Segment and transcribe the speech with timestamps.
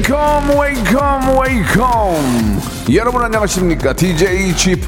[0.00, 2.62] Welcome, welcome, welcome.
[2.94, 3.92] 여러분 안녕하십니까?
[3.92, 4.80] DJ p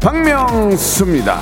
[0.00, 1.40] 박명수입니다.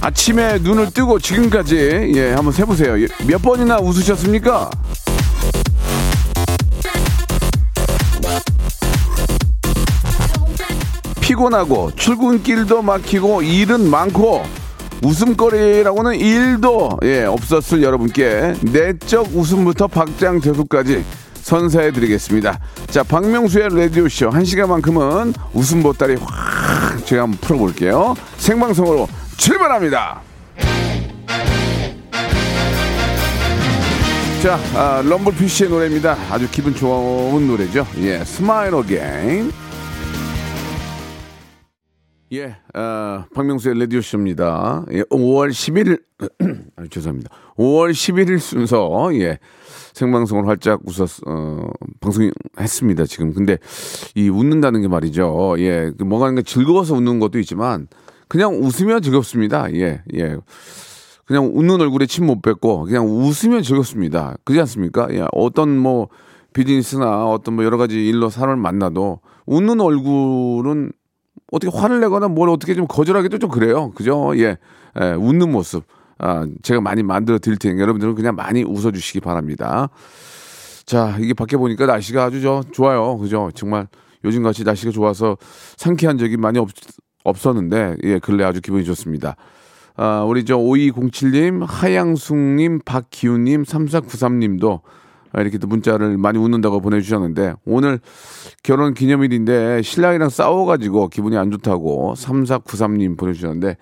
[0.00, 3.00] 아침에 눈을 뜨고 지금까지 예 한번 세보세요.
[3.00, 4.68] 예, 몇 번이나 웃으셨습니까?
[11.20, 14.57] 피곤하고 출근길도 막히고 일은 많고
[15.02, 21.04] 웃음거리라고는 일도 예 없었을 여러분께 내적 웃음부터 박장 대소까지
[21.42, 22.58] 선사해 드리겠습니다.
[22.88, 28.14] 자, 박명수의 라디오쇼 한 시간만큼은 웃음 보따리 확 제가 한번 풀어볼게요.
[28.36, 30.20] 생방송으로 출발합니다.
[34.42, 36.16] 자, 아, 럼블피쉬의 노래입니다.
[36.30, 37.86] 아주 기분 좋은 노래죠.
[37.98, 39.50] 예, Smile Again.
[42.32, 44.84] 예, 어, 박명수의 라디오 쇼입니다.
[44.92, 46.02] 예, 5월 11일,
[46.76, 47.30] 아, 죄송합니다.
[47.56, 49.38] 5월 11일 순서, 예,
[49.94, 53.32] 생방송을 활짝 웃었, 어, 방송했습니다, 지금.
[53.32, 53.56] 근데
[54.14, 55.54] 이 웃는다는 게 말이죠.
[55.58, 57.88] 예, 그 뭐가 하는 게 즐거워서 웃는 것도 있지만,
[58.28, 59.72] 그냥 웃으면 즐겁습니다.
[59.72, 60.36] 예, 예.
[61.24, 64.36] 그냥 웃는 얼굴에 침 못 뱉고 그냥 웃으면 즐겁습니다.
[64.44, 65.08] 그렇지 않습니까?
[65.12, 66.08] 예, 어떤 뭐
[66.52, 70.92] 비즈니스나 어떤 뭐 여러 가지 일로 사람을 만나도 웃는 얼굴은
[71.50, 73.90] 어떻게 화를 내거나 뭘 어떻게 좀 거절하기도 좀 그래요.
[73.94, 74.32] 그죠?
[74.36, 74.56] 예,
[75.00, 75.84] 예 웃는 모습.
[76.18, 79.88] 아, 제가 많이 만들어 드릴 테니까 여러분들은 그냥 많이 웃어 주시기 바랍니다.
[80.84, 83.18] 자, 이게 밖에 보니까 날씨가 아주 저 좋아요.
[83.18, 83.50] 그죠?
[83.54, 83.88] 정말
[84.24, 85.36] 요즘 같이 날씨가 좋아서
[85.76, 86.70] 상쾌한 적이 많이 없,
[87.24, 89.36] 없었는데, 예, 근래 아주 기분이 좋습니다.
[89.96, 94.80] 아, 우리 저 5207님, 하양숙님, 박기훈님, 3493님도
[95.34, 98.00] 이렇게 또 문자를 많이 웃는다고 보내주셨는데, 오늘
[98.62, 103.76] 결혼 기념일인데 신랑이랑 싸워가지고 기분이 안 좋다고 3493님 보내주셨는데,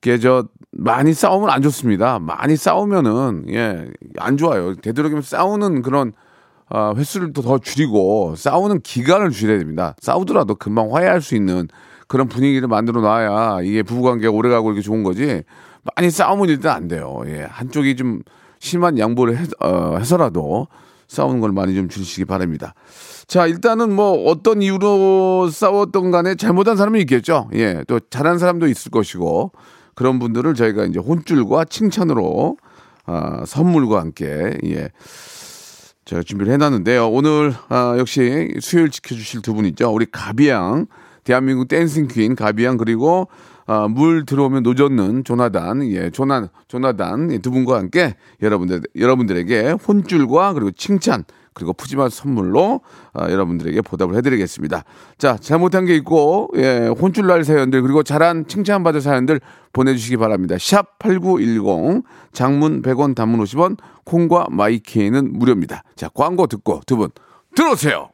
[0.00, 2.18] 그게 저 많이 싸우면 안 좋습니다.
[2.18, 3.86] 많이 싸우면은, 예,
[4.18, 4.74] 안 좋아요.
[4.74, 6.12] 되도록이면 싸우는 그런
[6.68, 9.94] 아, 횟수를 또 더 줄이고 싸우는 기간을 줄여야 됩니다.
[10.00, 11.68] 싸우더라도 금방 화해할 수 있는
[12.08, 15.42] 그런 분위기를 만들어 놔야 이게 부부관계가 오래가고 이렇게 좋은 거지.
[15.94, 17.22] 많이 싸우면 일단 안 돼요.
[17.26, 18.20] 예, 한쪽이 좀
[18.64, 20.68] 심한 양보를 해, 어, 해서라도
[21.06, 22.74] 싸우는 걸 많이 좀 줄이시기 바랍니다.
[23.26, 27.50] 자, 일단은 뭐 어떤 이유로 싸웠던 간에 잘못한 사람이 있겠죠.
[27.54, 29.52] 예, 또 잘한 사람도 있을 것이고
[29.94, 32.56] 그런 분들을 저희가 이제 혼줄과 칭찬으로
[33.04, 34.88] 아, 선물과 함께 예.
[36.06, 37.08] 제가 준비를 해놨는데요.
[37.10, 39.92] 오늘 아, 역시 수요일 지켜주실 두 분 있죠.
[39.92, 40.86] 우리 가비양,
[41.22, 43.28] 대한민국 댄싱 퀸 가비양 그리고
[43.66, 50.52] 아, 물 들어오면 노젓는 조나단, 예, 조나 조나단 예, 두 분과 함께 여러분들 여러분들에게 혼줄과
[50.52, 52.80] 그리고 칭찬 그리고 푸짐한 선물로
[53.14, 54.84] 아, 여러분들에게 보답을 해드리겠습니다.
[55.16, 59.40] 자, 잘못한 게 있고, 예, 혼쭐 날 사연들, 그리고 잘한 칭찬받을 사연들
[59.72, 60.56] 보내주시기 바랍니다.
[60.58, 62.02] 샵 8910,
[62.32, 65.84] 장문 100원, 단문 50원, 콩과 마이케이는 무료입니다.
[65.94, 67.10] 자, 광고 듣고 두 분,
[67.54, 68.13] 들어오세요!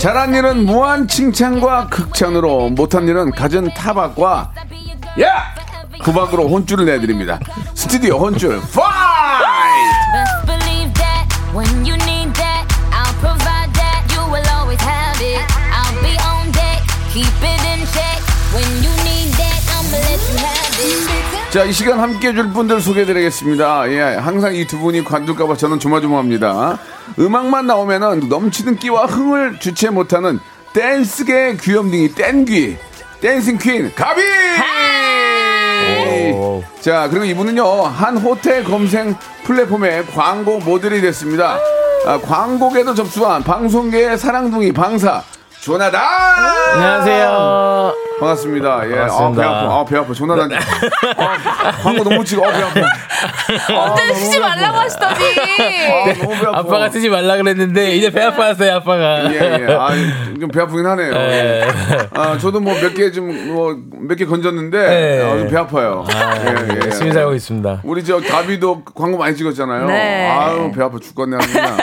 [0.00, 4.50] 잘한 일은 무한 칭찬과 극찬으로, 못한 일은 갖은 타박과,
[5.20, 5.54] 야!
[6.02, 7.38] 구박으로 혼쭐을 내드립니다.
[7.74, 9.76] 스튜디오 혼쭐, 파이!
[10.14, 11.20] Best believe that
[21.50, 23.90] 자, 이 시간 함께 해줄 분들 소개해드리겠습니다.
[23.90, 26.78] 예, 항상 이 두 분이 관둘까봐 저는 조마조마합니다.
[27.18, 30.38] 음악만 나오면은 넘치는 끼와 흥을 주체 못하는
[30.72, 32.76] 댄스계 귀염둥이 댄귀,
[33.20, 34.22] 댄싱 퀸, 가비!
[36.80, 41.58] 자, 그리고 이분은요, 한 호텔 검색 플랫폼에 광고 모델이 됐습니다.
[42.06, 45.24] 아, 광고계도 접수한 방송계의 사랑둥이 방사,
[45.60, 46.00] 조나단!
[46.74, 47.94] 안녕하세요.
[48.18, 48.80] 반갑습니다.
[48.90, 48.98] 예.
[48.98, 49.44] 아, 배 반갑습니다.
[49.46, 49.80] 아파.
[49.80, 50.12] 아, 배 아파.
[50.14, 50.52] 조나단.
[50.52, 52.42] 아, 광고 너무 찍어.
[52.48, 53.92] 아, 배 아파.
[53.92, 55.14] 언제 쓰지 말라고 하시더니.
[55.14, 56.58] 아, 너무 배 아파.
[56.60, 59.30] 아빠가 쓰지 말라 그랬는데 이제 배 아파왔어요 아빠가.
[59.34, 59.72] 예, 예.
[59.74, 59.90] 아,
[60.40, 61.12] 좀 배 아프긴 하네요.
[61.14, 61.68] 예.
[62.14, 63.76] 아, 저도 뭐 몇 개 좀, 뭐,
[64.08, 65.22] 몇 개 건졌는데, 예.
[65.24, 66.06] 아, 좀배 아파요.
[66.10, 66.80] 예, 예.
[66.86, 67.80] 열심히 살고 있습니다.
[67.84, 69.86] 우리 저 가비도 광고 많이 찍었잖아요.
[69.86, 70.26] 네.
[70.30, 71.76] 아유, 배 아파 죽겠네, 그냥.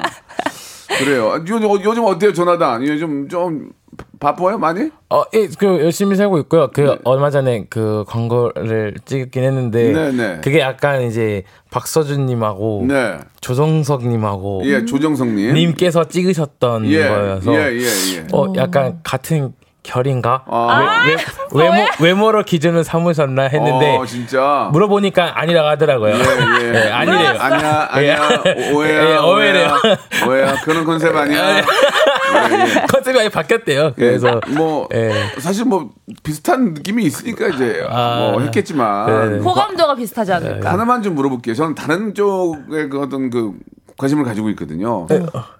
[0.99, 1.31] 그래요.
[1.31, 2.85] 아, 요즘, 어- 요즘 어때요, 조나단?
[2.88, 3.71] 요즘 좀
[4.19, 4.89] 바빠요, 많이?
[5.09, 6.69] 어, 예, 그 열심히 살고 있고요.
[6.73, 10.41] 그 얼마 전에 그 광고를 찍긴 했는데 네, 네.
[10.44, 13.17] 그게 약간 이제 박서준님하고 네.
[13.41, 15.53] 조정석님하고 예, 조정석님.
[15.53, 17.81] 님께서 찍으셨던 예, 거여서 예, 예,
[18.17, 18.27] 예.
[18.33, 19.53] 어 약간 같은
[19.88, 20.44] 결인가?
[20.48, 21.04] 아.
[21.07, 21.16] 외,
[21.63, 24.69] 외, 외 모 외모로 기준을 삼으셨나 했는데 어, 진짜.
[24.74, 26.13] 물어보니까 아니라고 하더라고요.
[26.16, 26.19] 예,
[26.68, 26.72] 예.
[26.72, 27.30] 네, 아니래요.
[27.39, 28.44] 아니야, 아니야.
[28.45, 28.72] 예.
[28.74, 29.68] 오해야, 예, 오해래요.
[29.84, 29.98] 오해야.
[30.28, 30.62] 오해야.
[30.63, 31.56] 그런 컨셉 아니야.
[31.56, 31.63] 예, 예.
[32.92, 33.94] 컨셉이 아예 바뀌었대요.
[33.95, 35.12] 그래서 뭐 예.
[35.39, 35.90] 사실 뭐
[36.24, 38.30] 비슷한 느낌이 있으니까 이제 아.
[38.33, 39.40] 뭐 했겠지만 네.
[39.40, 40.74] 호감도가 비슷하지 않을까.
[40.74, 41.56] 하나만 좀 물어볼게요.
[41.56, 43.54] 저는 다른 쪽의 그 어떤 그
[43.97, 45.07] 관심을 가지고 있거든요.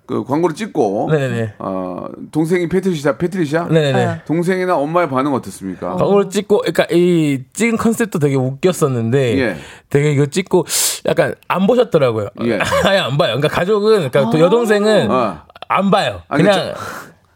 [0.06, 1.56] 그 광고를 찍고 네네네.
[1.60, 4.22] 어, 동생이 패트리샤 패트리샤 네네네.
[4.26, 5.96] 동생이나 엄마의 반응 어떻습니까?
[5.96, 9.58] 광고를 찍고, 그러니까 이 찍은 컨셉도 되게 웃겼었는데, 예.
[9.90, 10.66] 되게 이거 찍고
[11.08, 12.30] 약간 안 보셨더라고요.
[12.44, 12.60] 예.
[12.86, 13.36] 아예 안 봐요.
[13.36, 15.42] 그러니까 가족은, 그러니까 또 여동생은 어.
[15.68, 16.22] 안 봐요.
[16.28, 16.74] 아니, 그냥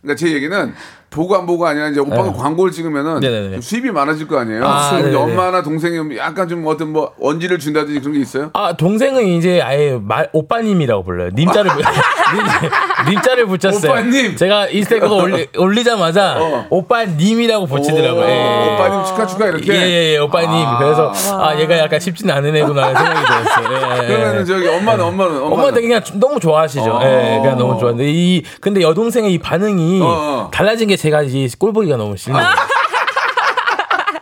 [0.02, 0.74] 그러니까 제 얘기는
[1.12, 3.30] 보고 안 보고 아니라 이제 오빠가 광고를 찍으면은 네.
[3.30, 3.52] 네네네.
[3.56, 4.64] 좀 수입이 많아질 거 아니에요.
[4.66, 5.14] 아, 이제.
[5.14, 8.50] 엄마나 동생이 약간 좀 어떤 뭐 언지를 준다든지 그런 게 있어요?
[8.54, 11.30] 아 동생은 이제 아예 말 오빠님이라고 불러요.
[11.34, 11.80] 님자를 부-
[13.06, 13.92] 님, 님자를 붙였어요.
[13.92, 14.38] 오빠님.
[14.38, 16.66] 제가 인스타그램 올리, 올리자마자 어.
[16.70, 18.24] 오빠님이라고 붙이더라고요.
[18.24, 18.74] 오, 예.
[18.74, 19.74] 오빠님 축하 축하 이렇게.
[19.74, 20.50] 예예 예 오빠님.
[20.66, 20.78] 아.
[20.78, 23.98] 그래서 아 얘가 약간 쉽진 않은 애구나 생각이 들었어요.
[24.00, 24.08] 예, 예.
[24.08, 26.90] 그러면은 저기 엄마는 엄마는 엄마는 엄마 되게 그냥 너무 좋아하시죠.
[26.90, 27.02] 어.
[27.04, 30.50] 예, 그냥 너무 좋아하는데 이 근데 여동생의 이 반응이 어, 어.
[30.54, 32.44] 달라진 게 제가 이 꼴보기가 너무 싫네요.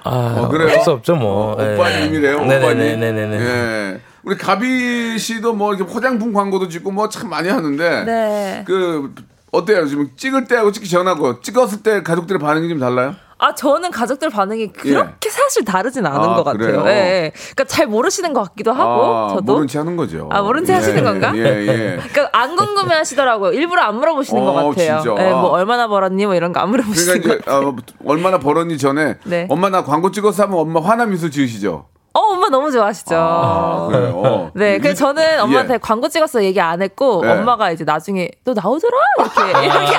[0.05, 0.69] 아, 어, 그래요?
[0.69, 1.57] 어쩔 수 없죠 뭐.
[1.59, 1.73] 예.
[1.75, 2.37] 오빠님이래요.
[2.37, 2.77] 오빠님.
[2.77, 3.37] 네네네네네.
[3.45, 3.99] 예.
[4.23, 8.63] 우리 가비 씨도 뭐 이렇게 화장품 광고도 찍고 뭐 참 많이 하는데 네.
[8.65, 9.13] 그
[9.51, 9.85] 어때요?
[9.87, 13.15] 지금 찍을 때하고 찍기 전하고 찍었을 때 가족들의 반응이 좀 달라요?
[13.41, 16.33] 아, 저는 가족들 반응이 그렇게 사실 다르진 않은 예.
[16.33, 16.83] 아, 것 같아요.
[16.87, 17.31] 예, 예.
[17.33, 19.53] 그러니까 잘 모르시는 것 같기도 하고, 아, 저도.
[19.53, 20.27] 모른 체 하는 거죠.
[20.31, 21.31] 아, 모른 체 하시는 건가?
[21.35, 21.99] 예, 예.
[22.11, 23.53] 그러니까 안 궁금해 하시더라고요.
[23.53, 25.01] 일부러 안 물어보시는 어, 것 같아요.
[25.01, 25.25] 진짜?
[25.25, 26.25] 예, 뭐 얼마나 벌었니?
[26.25, 27.69] 뭐 이런 거 안 물어보시는 그러니까 것 이제 같아요.
[27.69, 27.75] 어,
[28.05, 29.47] 얼마나 벌었니 전에 네.
[29.49, 31.87] 엄마 나 광고 찍어서 하면 엄마 화나 미소 지으시죠.
[32.13, 33.15] 어, 엄마 너무 좋아하시죠.
[33.15, 34.51] 아, 그래요.
[34.55, 35.77] 네, 그래서 저는 엄마한테 예.
[35.77, 37.31] 광고 찍었어 얘기 안 했고 네.
[37.31, 39.61] 엄마가 이제 나중에 너 나오더라 이렇게 아.
[39.63, 39.93] 이렇게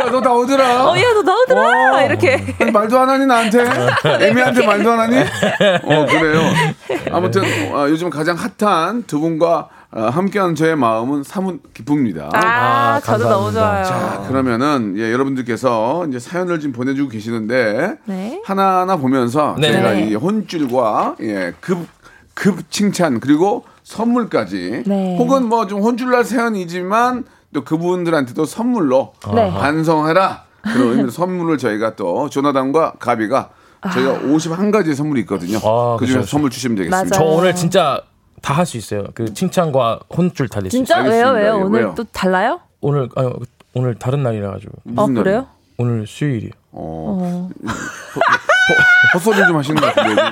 [0.00, 0.84] 야, 너 나오더라.
[0.86, 2.02] 어, 야 너 나오더라 어.
[2.04, 3.64] 이렇게 아니, 말도 안 하니 나한테?
[4.28, 5.18] 애미한테 말도 안 하니?
[5.20, 6.40] 어 그래요.
[7.12, 7.42] 아무튼
[7.72, 12.28] 어, 요즘 가장 핫한 두 분과 어, 함께하는 저의 마음은 사뭇 기쁩니다.
[12.34, 12.38] 아,
[12.96, 13.84] 아, 저도 너무 좋아요.
[13.84, 18.42] 자 그러면은 예, 여러분들께서 이제 사연을 지금 보내주고 계시는데 네.
[18.44, 19.72] 하나하나 보면서 네.
[19.72, 20.08] 제가 네.
[20.08, 21.86] 이 혼줄과 예, 급,
[22.34, 25.16] 급 칭찬 그리고 선물까지 네.
[25.18, 27.24] 혹은 뭐 좀 혼줄날 사연이지만
[27.54, 29.50] 또 그분들한테도 선물로 네.
[29.50, 33.48] 반성해라 그런 의미로 선물을 저희가 또 조나단과 가비가
[33.94, 35.56] 저희가 51가지 선물이 있거든요.
[35.64, 36.26] 아, 그 중에서 그쵸, 그쵸.
[36.26, 37.16] 선물 주시면 되겠습니다.
[37.16, 37.36] 저 맞아요.
[37.38, 38.02] 오늘 진짜
[38.48, 39.04] 다 할 수 있어요.
[39.14, 40.84] 그 칭찬과 혼줄 달릴 수 있어요.
[40.86, 41.32] 진짜 왜요 알겠습니다.
[41.32, 41.94] 왜요 예, 오늘 왜요?
[41.94, 42.60] 또 달라요?
[42.80, 43.30] 오늘 아니,
[43.74, 45.22] 오늘 다른 날이라 가지고 어 무슨 날이에요?
[45.24, 45.46] 그래요?
[45.76, 46.52] 오늘 수요일이요.
[46.72, 47.48] 어.
[49.14, 50.22] 헛소리 좀 하시는 것 같은데.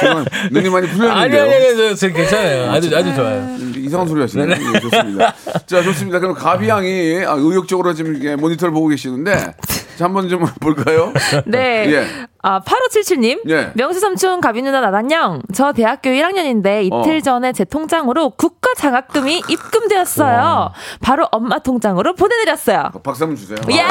[0.00, 1.42] 정말 눈이 많이 아니 풀렸는데요.
[1.42, 2.70] 아니 아니 저, 저 괜찮아요.
[2.70, 3.56] 아주 아주 좋아요.
[3.76, 4.48] 이상한 소리 하시네요.
[4.50, 5.34] 예, 좋습니다.
[5.66, 6.18] 자, 좋습니다.
[6.18, 9.54] 그럼 가비 양이 아, 의욕적으로 지금 이렇게 모니터를 보고 계시는데
[9.98, 11.12] 자, 한번 좀 볼까요?
[11.44, 11.90] 네.
[11.92, 12.06] 예.
[12.42, 13.40] 아, 8577님.
[13.50, 13.72] 예.
[13.74, 15.42] 명수 삼촌, 가비 누나, 나단형.
[15.52, 17.20] 저 대학교 1학년인데 이틀 어.
[17.20, 20.70] 전에 제 통장으로 국가 장학금이 입금되었어요.
[21.02, 22.90] 바로 엄마 통장으로 보내드렸어요.
[23.02, 23.58] 박수 한번 주세요.
[23.72, 23.82] 예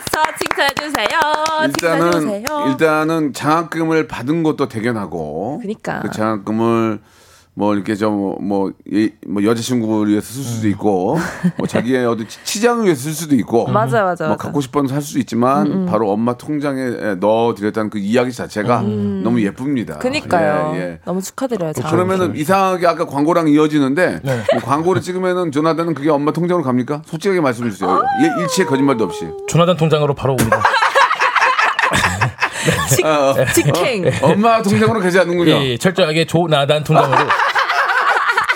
[0.00, 0.10] 스!
[0.10, 1.20] 저 칭찬해주세요.
[1.64, 2.68] 일단은 칭찬해주세요.
[2.70, 6.00] 일단은 장학금을 받은 것도 대견하고 그니까.
[6.00, 7.00] 그 장학금을
[7.60, 11.18] 뭐 이렇게 좀뭐 뭐 여자친구를 위해서 쓸 수도 있고
[11.58, 14.36] 뭐 자기의 어떤 치- 치장을 위해서 쓸 수도 있고 맞아요, 맞아요, 뭐.
[14.38, 19.96] 갖고 싶어서 살 수도 있지만 바로 엄마 통장에 넣어 드렸다는 그 이야기 자체가 너무 예쁩니다.
[19.96, 19.98] 음.
[19.98, 20.72] 그니까요.
[20.74, 20.98] 예, 예.
[21.04, 21.74] 너무 축하드려요.
[21.74, 27.02] 장 그러면은 이상하게 아까 광고랑 이어지는데 뭐 광고를 찍으면은 조나단은 그게 엄마 통장으로 갑니까?
[27.04, 28.02] 솔직하게 말씀해 주세요.
[28.22, 29.26] 예, 일치의 거짓말도 없이.
[29.48, 30.62] 조나단 통장으로 바로 옵니다.
[33.04, 33.44] 어, 어.
[33.54, 34.10] 직행.
[34.22, 35.50] 엄마 통장으로 가지 않는군요.
[35.50, 37.18] 예, 예, 철저하게 조나단 통장으로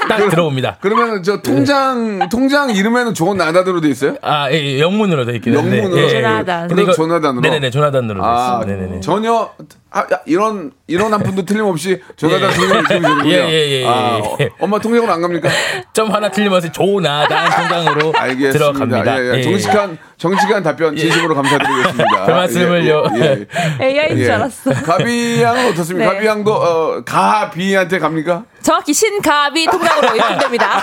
[0.09, 0.79] 딱 들어옵니다.
[0.81, 4.17] 그러면 저 통장 통장 이름에는 좋은 나다드로 돼 있어요?
[4.23, 5.79] 아, 예, 예, 영문으로 돼 있긴 한데.
[5.79, 6.01] 영문으로?
[6.01, 6.11] 예, 예.
[6.11, 6.69] 조나단.
[6.69, 7.41] 근데 이거 그럼 조나단으로?
[7.41, 8.67] 네네네, 조나단으로 돼아 있습니다.
[8.83, 9.01] 네네네.
[9.01, 9.51] 전혀
[9.97, 13.31] 아, 야, 이런 이런 한 분도 틀림없이 조나단 통장을 지금 되는군요.
[13.31, 13.87] 예, 예, 예, 예.
[13.87, 15.49] 아, 어, 엄마 통장으로 안 갑니까?
[15.95, 18.53] 점 하나 틀리면서 조나단 통장으로 알겠습니다.
[18.59, 19.19] 들어갑니다.
[19.21, 19.39] 예, 예.
[19.39, 19.43] 예.
[19.43, 22.27] 정직한 정직한 답변 진심으로 감사드리겠습니다.
[22.27, 23.05] 그 말씀을요.
[23.15, 23.47] 예, 예,
[23.81, 23.85] 예.
[23.87, 24.73] AI인 줄 알았어.
[24.85, 26.09] 가비 양은 어떻습니까?
[26.11, 26.15] 네.
[26.17, 28.45] 가비 양도 어, 가비한테 갑니까?
[28.63, 30.81] 정확히 신가비 통장으로 입금됩니다.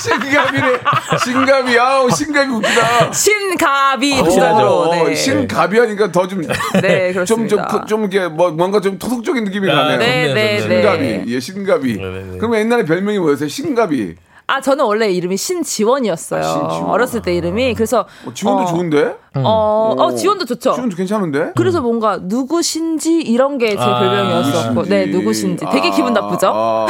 [0.00, 0.78] 신가비래.
[1.22, 1.78] 신가비.
[1.78, 3.12] 아우, 신가비 웃기다.
[3.12, 4.16] 신가비.
[4.16, 4.80] 통장으로.
[4.90, 5.14] 어, 네.
[5.14, 6.42] 신가비 하니까 더 좀.
[6.80, 7.66] 네, 좀, 좀, 그렇습니다.
[7.66, 9.98] 그- 좀, 이게 뭐, 뭔가 좀 토속적인 느낌이 아, 나네요.
[9.98, 10.34] 네, 네.
[10.34, 10.60] 네.
[10.60, 11.24] 신가비.
[11.34, 11.96] 예, 신가비.
[11.96, 12.38] 네, 네.
[12.38, 13.48] 그럼 옛날에 별명이 뭐였어요?
[13.48, 14.16] 신가비.
[14.48, 16.42] 아, 저는 원래 이름이 신지원이었어요.
[16.42, 16.84] 신지원.
[16.90, 17.74] 어렸을 때 이름이.
[17.74, 18.06] 그래서.
[18.26, 19.14] 어, 지원도 어, 좋은데?
[19.36, 20.74] 어, 어, 지원도 좋죠.
[20.74, 21.52] 지원도 괜찮은데?
[21.56, 25.64] 그래서 뭔가 누구신지 이런 게제 아, 별명이었었고, 네, 누구신지.
[25.72, 26.52] 되게 기분 나쁘죠?
[26.54, 26.86] 아,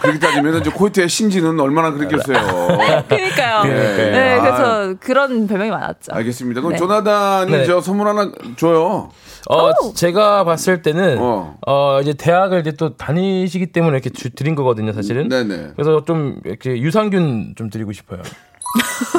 [0.00, 2.36] 그렇게 따지면 이제 코이트의 신지는 얼마나 그랬겠어요.
[3.08, 3.62] 그러니까요.
[3.64, 4.10] 네.
[4.10, 4.42] 네, 아.
[4.42, 6.12] 그래서 그런 별명이 많았죠.
[6.12, 6.60] 알겠습니다.
[6.60, 6.78] 그럼 네.
[6.78, 7.64] 조나단이 네.
[7.66, 9.10] 저 선물 하나 줘요.
[9.48, 11.56] 어, 제가 봤을 때는 어.
[11.66, 12.00] 어.
[12.00, 15.28] 이제 대학을 이제 또 다니시기 때문에 이렇게 주, 드린 거거든요, 사실은.
[15.28, 15.72] 네네.
[15.74, 18.22] 그래서 좀 이렇게 유산균 좀 드리고 싶어요.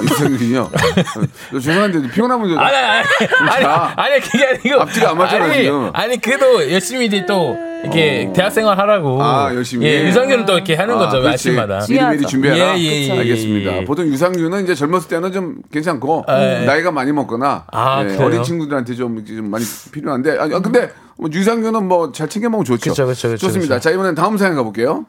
[0.03, 0.61] 이승균이요.
[0.61, 3.03] 어, 죄송한데 피곤하면 좀 아니, 아니,
[3.49, 3.93] 아니, 자.
[3.95, 4.81] 아니, 그게 아니고.
[4.81, 5.89] 앞뒤가 안 맞잖아, 아니, 지금.
[5.93, 9.21] 아니, 그래도 열심히 이제 또 이렇게 대학생활 하라고.
[9.23, 9.85] 아, 열심히.
[9.87, 11.49] 예, 유산균은 또 이렇게 하는 거죠, 그렇지.
[11.49, 11.85] 아침마다.
[11.87, 12.25] 미리 미리.
[12.27, 12.77] 준비해라.
[12.77, 13.71] 예, 예, 예, 알겠습니다.
[13.71, 13.85] 예, 예.
[13.85, 16.65] 보통 유산균은 이제 젊었을 때는 좀 괜찮고 예.
[16.65, 18.17] 나이가 많이 먹거나 아, 예?
[18.17, 22.65] 어린 친구들한테 좀, 좀 많이 필요한데 아, 아, 근데 뭐 유산균은 뭐 잘 챙겨 먹으면
[22.65, 22.91] 좋죠.
[22.91, 23.75] 그쵸, 그쵸, 그쵸, 좋습니다.
[23.75, 23.89] 그쵸.
[23.89, 25.05] 자 이번엔 다음 사연 가볼게요.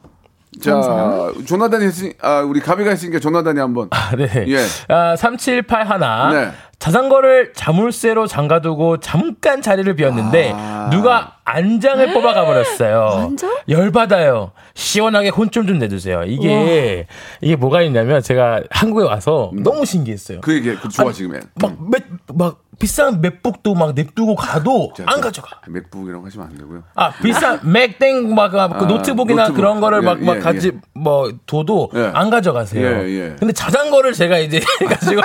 [0.61, 4.29] 자 조나단이 했으니 아 우리 가비가 했으니까 조나단이 한 번 아, 네.
[4.49, 4.59] 예.
[4.89, 6.33] 아, 378 하나.
[6.33, 6.51] 네.
[6.81, 10.89] 자전거를 자물쇠로 잠가두고 잠깐 자리를 비웠는데 아.
[10.91, 13.27] 누가 안장을 뽑아가 버렸어요.
[13.29, 13.55] 안장?
[13.69, 14.53] 열받아요.
[14.75, 16.23] 시원하게 혼 좀 좀 내주세요.
[16.27, 17.07] 이게
[17.43, 20.41] 이게 뭐가 있냐면 제가 한국에 와서 너무 신기했어요.
[20.41, 21.41] 그 얘기 그 좋아 지금 해.
[21.61, 22.05] 막, 맥,
[22.35, 25.61] 막 비싼 MacBook도 막 냅두고 가도 자, 안 자, 가져가.
[25.69, 26.83] MacBook이라고 하시면 안 되고요.
[26.95, 29.57] 아 비싼 맥땡 막, 그 아, 노트북이나 노트북.
[29.57, 32.11] 그런 거를 막, 예, 막 예, 가지 뭐 둬도 예.
[32.15, 32.85] 안 가져가세요.
[33.03, 33.37] 예, 예.
[33.39, 35.21] 근데 자전거를 제가 이제 가지고.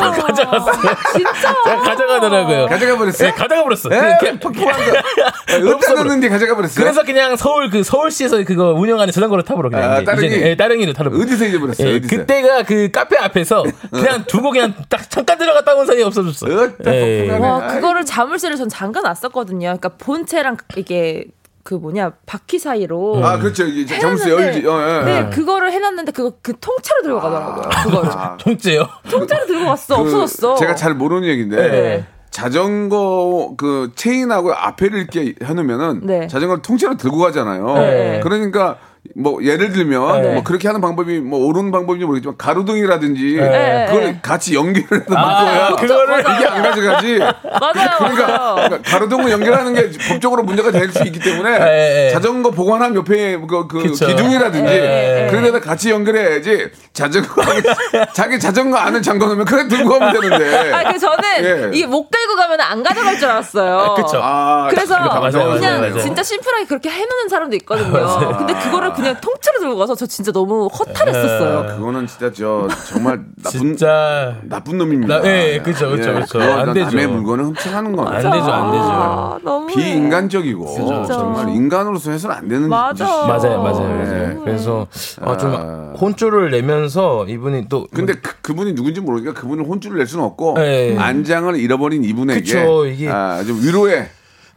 [0.00, 0.22] 맞아.
[0.22, 0.94] 가져갔어요.
[1.12, 1.54] 진짜.
[1.64, 2.66] 제가 가져가더라고요.
[2.66, 3.28] 가져가 버렸어요?
[3.28, 3.88] 네, 가져가 버렸어.
[3.90, 4.60] 거.
[4.62, 6.82] 어디다 없어 넣는데 가져가 버렸어요?
[6.82, 10.32] 그래서 그냥 서울 그 서울시에서 그거 운영하는 자전거를 타보러 그냥 아, 따릉이?
[10.32, 11.86] 예, 따릉이로 타러 어디서 잊어버렸어요?
[11.88, 12.16] 예, 어디서?
[12.16, 16.46] 그때가 그 카페 앞에서 그냥 두고 그냥 딱 잠깐 들어갔다 온 사이에 없어졌어.
[16.86, 17.30] 예.
[17.38, 17.74] 와, 아이.
[17.74, 19.60] 그거를 자물쇠를 전 잠가 놨었거든요.
[19.60, 21.26] 그러니까 본체랑 이게
[21.62, 23.24] 그 뭐냐 바퀴 사이로.
[23.24, 23.64] 아 그렇죠.
[23.64, 24.66] 이게 잠수 열지.
[24.66, 25.04] 어, 예.
[25.04, 27.70] 네, 그거를 해놨는데 그거 그 통째로 들고 가더라고요.
[27.84, 28.88] 그거를 통째요.
[29.10, 29.96] 통째로 들고 갔어.
[29.96, 30.54] 그 없어졌어.
[30.56, 32.06] 제가 잘 모르는 얘기인데 네.
[32.30, 36.26] 자전거 그 체인하고 앞에를 이렇게 해놓으면은 네.
[36.28, 37.74] 자전거를 통째로 들고 가잖아요.
[37.74, 38.20] 네.
[38.22, 38.78] 그러니까
[39.16, 40.32] 뭐 예를 들면 네.
[40.34, 43.86] 뭐 그렇게 하는 방법이 뭐 옳은 방법인지 모르겠지만 가로등이라든지 네.
[43.90, 44.18] 그걸 네.
[44.22, 47.18] 같이 연결해서 아, 묶어야 그거를 이게 안 가져가지.
[47.18, 48.54] 맞아요, 그러니까, 맞아요.
[48.54, 52.10] 그러니까 가로등을 연결하는 게 법적으로 문제가 될 수 있기 때문에 네.
[52.12, 53.82] 자전거 보관함 옆에 그, 그.
[53.92, 55.26] 기둥이라든지 네.
[55.30, 57.42] 그런 데다 같이 연결해야지 자전거
[58.12, 60.72] 자기 자전거 안을 잠궈 놓으면 그래 들고 가면 되는데.
[60.72, 61.70] 아, 그 저는 예.
[61.72, 63.94] 이게 목 들고 가면 안 가져갈 줄 알았어요.
[63.96, 64.20] 그쵸.
[64.22, 65.98] 아, 그래서 그거 맞아요, 그냥 맞아요, 맞아요.
[65.98, 68.36] 진짜 심플하게 그렇게 해놓는 사람도 있거든요.
[68.36, 71.76] 근데 그거를 그냥 통째로 들고 가서 저 진짜 너무 허탈했었어요.
[71.76, 75.20] 그거는 진짜 저 정말 나쁜 진짜 나쁜 놈입니다.
[75.20, 76.38] 나- 예, 그죠, 그죠, 그죠.
[76.38, 76.86] 그거 안 되죠.
[76.86, 78.84] 남의 물건을 훔쳐가는 건 안 되죠, 안 되죠.
[78.84, 81.04] 아, 너무 비인간적이고 진짜.
[81.06, 83.04] 정말 인간으로서 해서는 안 되는 맞아.
[83.26, 84.04] 맞아요, 맞아요, 네.
[84.04, 84.40] 맞아요.
[84.44, 84.86] 그래서
[85.20, 85.92] 어, 좀 아.
[86.00, 90.96] 혼쭐을 내면서 이분이 또 근데 그, 분이 누군지 모르니까 그분을 혼쭐을 낼 수는 없고 네.
[90.98, 94.08] 안장을 잃어버린 이분에게 그쵸, 이게- 아, 좀 위로해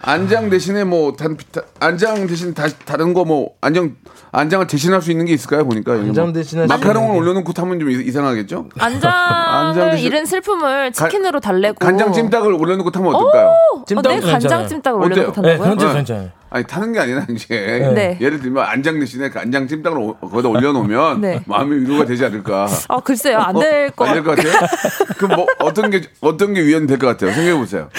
[0.05, 3.95] 안장 대신에 뭐 단, 다- 안장 대신 다, 다른 거 뭐 안장
[4.31, 8.03] 안장을 대신할 수 있는 게 있을까요 보니까 안장 대신할 수 마카롱을 올려놓고 타면 좀 이-
[8.05, 13.47] 이상하겠죠 안장 대신- 잃은 슬픔을 치킨으로 달래고 간장 찜닭을 올려놓고 타면 어떨까요?
[13.47, 14.67] 어, 네, 찜닭은 간장 괜찮아요.
[14.67, 15.01] 찜닭을?
[15.01, 15.69] 올려놓고 네, 탄다고요?
[15.69, 16.00] 괜찮아요, 네.
[16.00, 16.29] 괜찮아요.
[16.51, 18.17] 아니 타는 게 아니라 이제 네.
[18.21, 21.41] 예를 들면 안장 대신에 간장 찜닭을 오- 거기다 올려놓으면 네.
[21.47, 22.67] 마음의 위로가 되지 않을까?
[22.89, 24.51] 아 글쎄요 안 될것안될 같아요.
[24.51, 24.67] 것 같아요.
[25.17, 27.31] 그럼 뭐 어떤 게 어떤 게 위안이 될 것 같아요?
[27.33, 27.89] 생각해 보세요.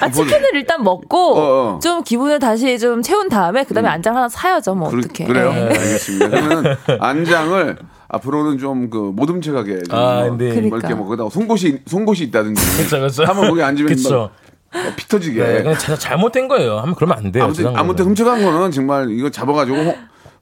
[0.00, 1.40] 아, 치킨을 일단 먹고 어,
[1.74, 1.78] 어.
[1.82, 5.24] 좀 기분을 다시 좀 채운 다음에 그다음에 안장 하나 사야죠 뭐 어떻게?
[5.24, 5.50] 그래요?
[5.54, 5.60] 예.
[5.68, 6.28] 알겠습니다.
[6.28, 7.76] 그러면 안장을
[8.08, 10.46] 앞으로는 좀 그 모듬체하게 좀 아, 뭐, 네.
[10.46, 10.94] 뭐 이렇게 그러니까.
[10.96, 13.24] 뭐 거기다 송곳이 송곳이 있다든지 그쵸, 그쵸.
[13.24, 14.30] 한번 거기 앉으면 그쵸.
[14.72, 15.42] 막, 어, 피 터지게.
[15.42, 16.78] 네, 그냥 자- 잘못된 거예요.
[16.80, 17.44] 하면 그러면 안 돼요.
[17.44, 17.76] 아무튼.
[17.76, 19.94] 아무튼 훔쳐간 거는 정말 이거 잡아가지고 홍,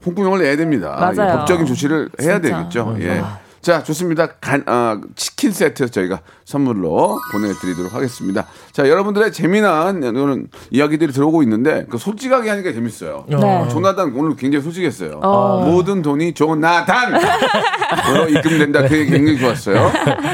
[0.05, 0.97] 홍구형을 내야 됩니다.
[0.99, 1.33] 맞아요.
[1.33, 2.57] 이 법적인 조치를 해야 진짜.
[2.57, 2.95] 되겠죠.
[2.99, 3.23] 예.
[3.63, 4.27] 자, 좋습니다.
[4.41, 8.45] 간, 아, 치킨 세트 저희가 선물로 보내드리도록 하겠습니다.
[8.73, 13.23] 자, 여러분들의 재미난 이런 이야기들이 들어오고 있는데 그 솔직하게 하니까 재밌어요.
[13.29, 13.37] 네.
[13.69, 15.21] 조나단 오늘 굉장히 솔직했어요.
[15.23, 15.65] 어.
[15.65, 18.85] 모든 돈이 조나단 으로 입금된다.
[18.89, 19.91] 그 얘기 굉장히 좋았어요.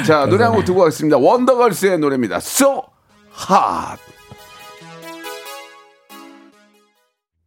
[0.07, 1.17] 자, 노래 한 곡 듣고 가겠습니다.
[1.19, 2.37] 원더걸스의 노래입니다.
[2.37, 2.81] So
[3.47, 4.01] Hot.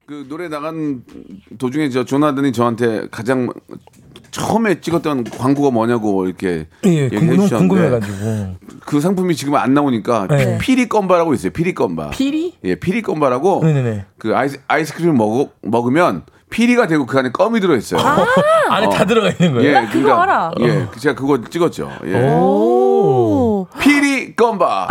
[0.06, 1.02] 그 노래 나간
[1.58, 3.52] 도중에 저 조나단이 저한테 가장
[4.32, 8.56] 처음에 찍었던 광고가 뭐냐고 이렇게 예, 얘기해 궁금, 주셨는데 궁금해가지고.
[8.80, 10.58] 그 상품이 지금 안 나오니까 네.
[10.58, 11.52] 피리 껌바라고 있어요.
[11.52, 12.10] 피리 껌바.
[12.10, 12.54] 피리?
[12.64, 14.06] 예, 피리 껌바라고 네네네.
[14.18, 18.00] 그 아이스 아이스크림 먹 먹으면 피리가 되고 그 안에 껌이 들어 있어요.
[18.70, 19.78] 안에 다 들어가 있는 거예요?
[19.82, 20.52] 예, 그거 알아.
[20.60, 21.90] 예, 제가 그거 찍었죠.
[22.06, 22.14] 예.
[22.34, 23.66] 오.
[23.80, 24.88] 피리 껌바.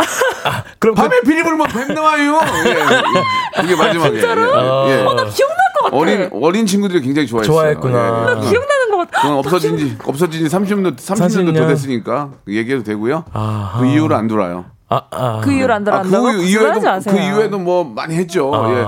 [0.78, 2.40] 그럼 그, 밤에 피리 불면 뱀 나와요.
[2.66, 3.60] 예, 예.
[3.60, 4.12] 그게 마지막에.
[4.12, 4.42] 진짜로?
[4.88, 4.92] 예.
[5.00, 5.02] 예.
[5.02, 5.96] 나 기억날 것 같아.
[5.96, 7.52] 어린 어린 친구들이 굉장히 좋아했어요.
[7.52, 8.36] 좋아했구나.
[8.44, 8.48] 예.
[8.50, 9.10] 기억나는 것.
[9.12, 13.24] 그건 없어진 지 없어진 지 30년 30년도 더 됐으니까 얘기해도 되고요.
[13.32, 13.80] 아하.
[13.80, 14.66] 그 이후로 안 돌아요.
[14.88, 15.40] 아, 아.
[15.42, 16.24] 그 이유를 안 아, 들어간다고?
[16.24, 16.80] 그 이후에도.
[17.08, 18.54] 그 이후에도 뭐 많이 했죠.
[18.54, 18.70] 아.
[18.70, 18.82] 예.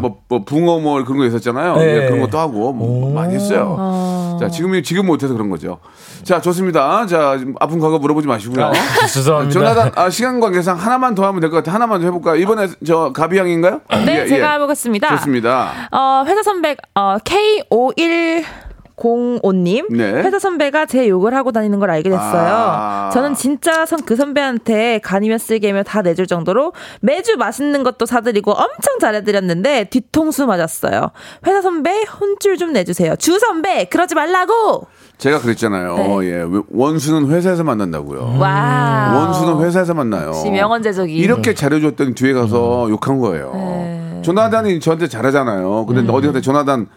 [0.00, 1.76] 뭐, 뭐 붕어 뭐 그런 거 있었잖아요.
[1.76, 1.96] 네.
[1.96, 3.76] 예, 그런 것도 하고 뭐 많이 했어요.
[3.78, 4.36] 아.
[4.40, 5.78] 자, 지금 지금 못 해서 그런 거죠.
[6.24, 7.06] 자, 좋습니다.
[7.06, 8.64] 자, 아픈 과거 물어보지 마시고요.
[8.64, 8.72] 아,
[9.06, 9.52] 죄송합니다.
[9.52, 11.72] 전화단 아, 시간 관계상 하나만 더 하면 될 것 같아.
[11.72, 12.34] 하나만 더 해볼까요?
[12.34, 13.80] 이번에 저 가비양인가요?
[14.04, 14.54] 네, 예, 제가 예.
[14.54, 15.08] 해보겠습니다.
[15.18, 15.70] 좋습니다.
[15.92, 17.16] 어, 회사 선배, 어,
[18.96, 19.94] K5105님.
[19.94, 20.12] 네.
[20.12, 22.52] 회사 선배가 제 욕을 하고 다니는 걸 알게 됐어요.
[22.54, 23.10] 아.
[23.12, 28.98] 저는 진짜 선, 그 선배한테 간이면 쓸게며 다 내줄 정도로 매주 맛있는 것도 사드리고 엄청
[29.00, 31.10] 잘해드렸는데 뒤통수 맞았어요.
[31.46, 33.16] 회사 선배 혼줄 좀 내주세요.
[33.16, 34.86] 주 선배, 그러지 말라고!
[35.18, 35.96] 제가 그랬잖아요.
[35.96, 36.18] 네.
[36.24, 36.44] 예.
[36.70, 38.36] 원수는 회사에서 만난다고요.
[38.40, 39.12] 와.
[39.14, 40.32] 원수는 회사에서 만나요.
[40.44, 41.14] 명언제적이.
[41.14, 43.52] 이렇게 잘해줬더니 뒤에 가서 욕한 거예요.
[43.54, 44.20] 네.
[44.22, 45.86] 조나단이 저한테 잘하잖아요.
[45.86, 46.88] 근데 어디 가서 조나단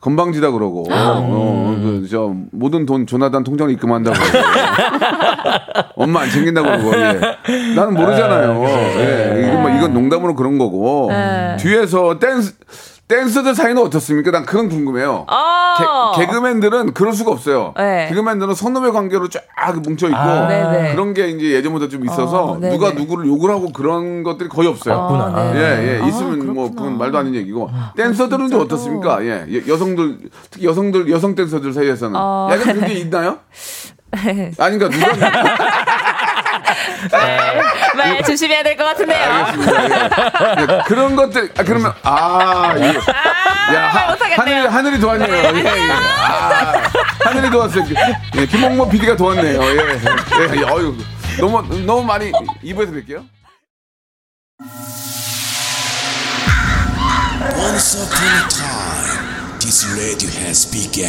[0.00, 4.16] 건방지다 그러고, 어, 그, 저, 모든 돈 조나단 통장에 입금한다고.
[4.16, 4.48] 그러고.
[5.96, 7.74] 엄마 안 챙긴다고 그러고, 예.
[7.74, 8.64] 나는 모르잖아요.
[8.64, 9.44] 예.
[9.48, 11.08] 이건, 뭐, 이건 농담으로 그런 거고.
[11.10, 11.56] 네.
[11.58, 12.54] 뒤에서 댄스,
[13.08, 14.30] 댄서들 사이는 어떻습니까?
[14.30, 15.24] 난 그건 궁금해요.
[15.28, 16.12] 어.
[16.14, 17.72] 개, 개그맨들은 그럴 수가 없어요.
[17.76, 18.06] 네.
[18.10, 19.42] 개그맨들은 선후배 관계로 쫙
[19.82, 20.46] 뭉쳐 있고 아.
[20.92, 22.58] 그런 게 이제 예전부터 좀 있어서 어.
[22.60, 24.94] 누가 누구를 욕을 하고 그런 것들이 거의 없어요.
[24.94, 25.58] 아, 네.
[25.58, 26.02] 예, 예.
[26.02, 26.82] 아, 있으면 뭐 그렇구나.
[26.82, 27.70] 그건 말도 아닌 얘기고.
[27.96, 29.24] 댄서들은 좀 어떻습니까?
[29.24, 29.46] 예.
[29.48, 30.18] 예, 여성들
[30.50, 32.48] 특히 여성들 여성 댄서들 사이에서는 어.
[32.52, 33.38] 약간 그런 게 있나요?
[34.58, 35.06] 아닌가 누가
[37.12, 37.37] 말
[38.28, 39.24] 조심해야 될 것 같은데요.
[39.32, 39.84] 알겠습니다.
[39.84, 40.62] 예.
[40.62, 43.00] 예, 그런 것들 아, 그러면 아 이거
[43.74, 44.36] 야 하, 못하겠네요.
[44.38, 45.34] 하늘이 하늘이 도왔네요.
[45.34, 45.90] 예, 예.
[45.90, 46.82] 아,
[47.24, 47.84] 하늘이 도왔어요.
[48.36, 49.62] 예, 김홍모 PD가 도왔네요.
[49.62, 50.96] 예, 예, 예, 어유
[51.40, 53.24] 너무 너무 많이 2부에서 뵐게요.
[57.56, 61.08] Once upon a time, this radio has begun.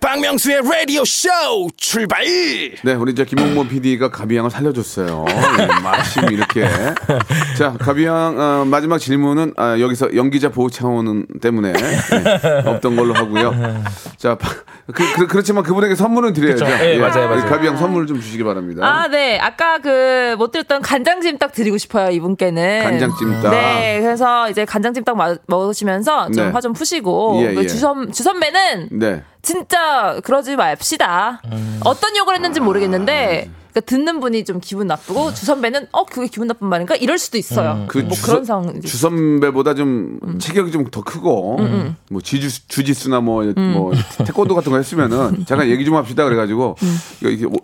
[0.00, 1.28] 박명수의 라디오 쇼
[1.76, 2.24] 출발.
[2.24, 5.26] 네, 우리 이제 김홍모 PD가 가비양을 살려줬어요.
[5.28, 6.66] 예, 마침 이렇게.
[7.58, 13.52] 자, 가비양 어, 마지막 질문은 아, 여기서 연기자 보호 차원 때문에 예, 없던 걸로 하고요.
[14.16, 14.48] 자, 바-
[14.92, 16.64] 그, 그, 렇지만 그분에게 선물은 드려야죠.
[16.64, 16.84] 그쵸.
[16.84, 17.46] 예, 맞아요, 맞아요.
[17.48, 18.84] 가비양 선물 좀 주시기 바랍니다.
[18.84, 19.38] 아, 네.
[19.38, 22.82] 아까 그 못 드렸던 간장찜닭 드리고 싶어요, 이분께는.
[22.84, 23.50] 간장찜닭.
[23.50, 24.00] 네.
[24.00, 26.50] 그래서 이제 간장찜닭 마- 먹으시면서 좀 네.
[26.50, 27.66] 화좀 푸시고 예, 그 예.
[27.66, 29.22] 주선 주선배는 네.
[29.50, 31.42] 진짜 그러지 맙시다.
[31.84, 36.48] 어떤 욕을 했는지 모르겠는데 그러니까 듣는 분이 좀 기분 나쁘고 주 선배는 어 그게 기분
[36.48, 37.84] 나쁜 말인가 이럴 수도 있어요.
[37.88, 38.80] 그뭐 주선- 그런 상황.
[38.80, 41.58] 주 선배보다 좀 체격이 좀 더 크고
[42.10, 43.92] 뭐 지주 주짓수나 뭐뭐
[44.26, 46.74] 태권도 같은 거 했으면은 잠깐 얘기 좀 합시다 그래가지고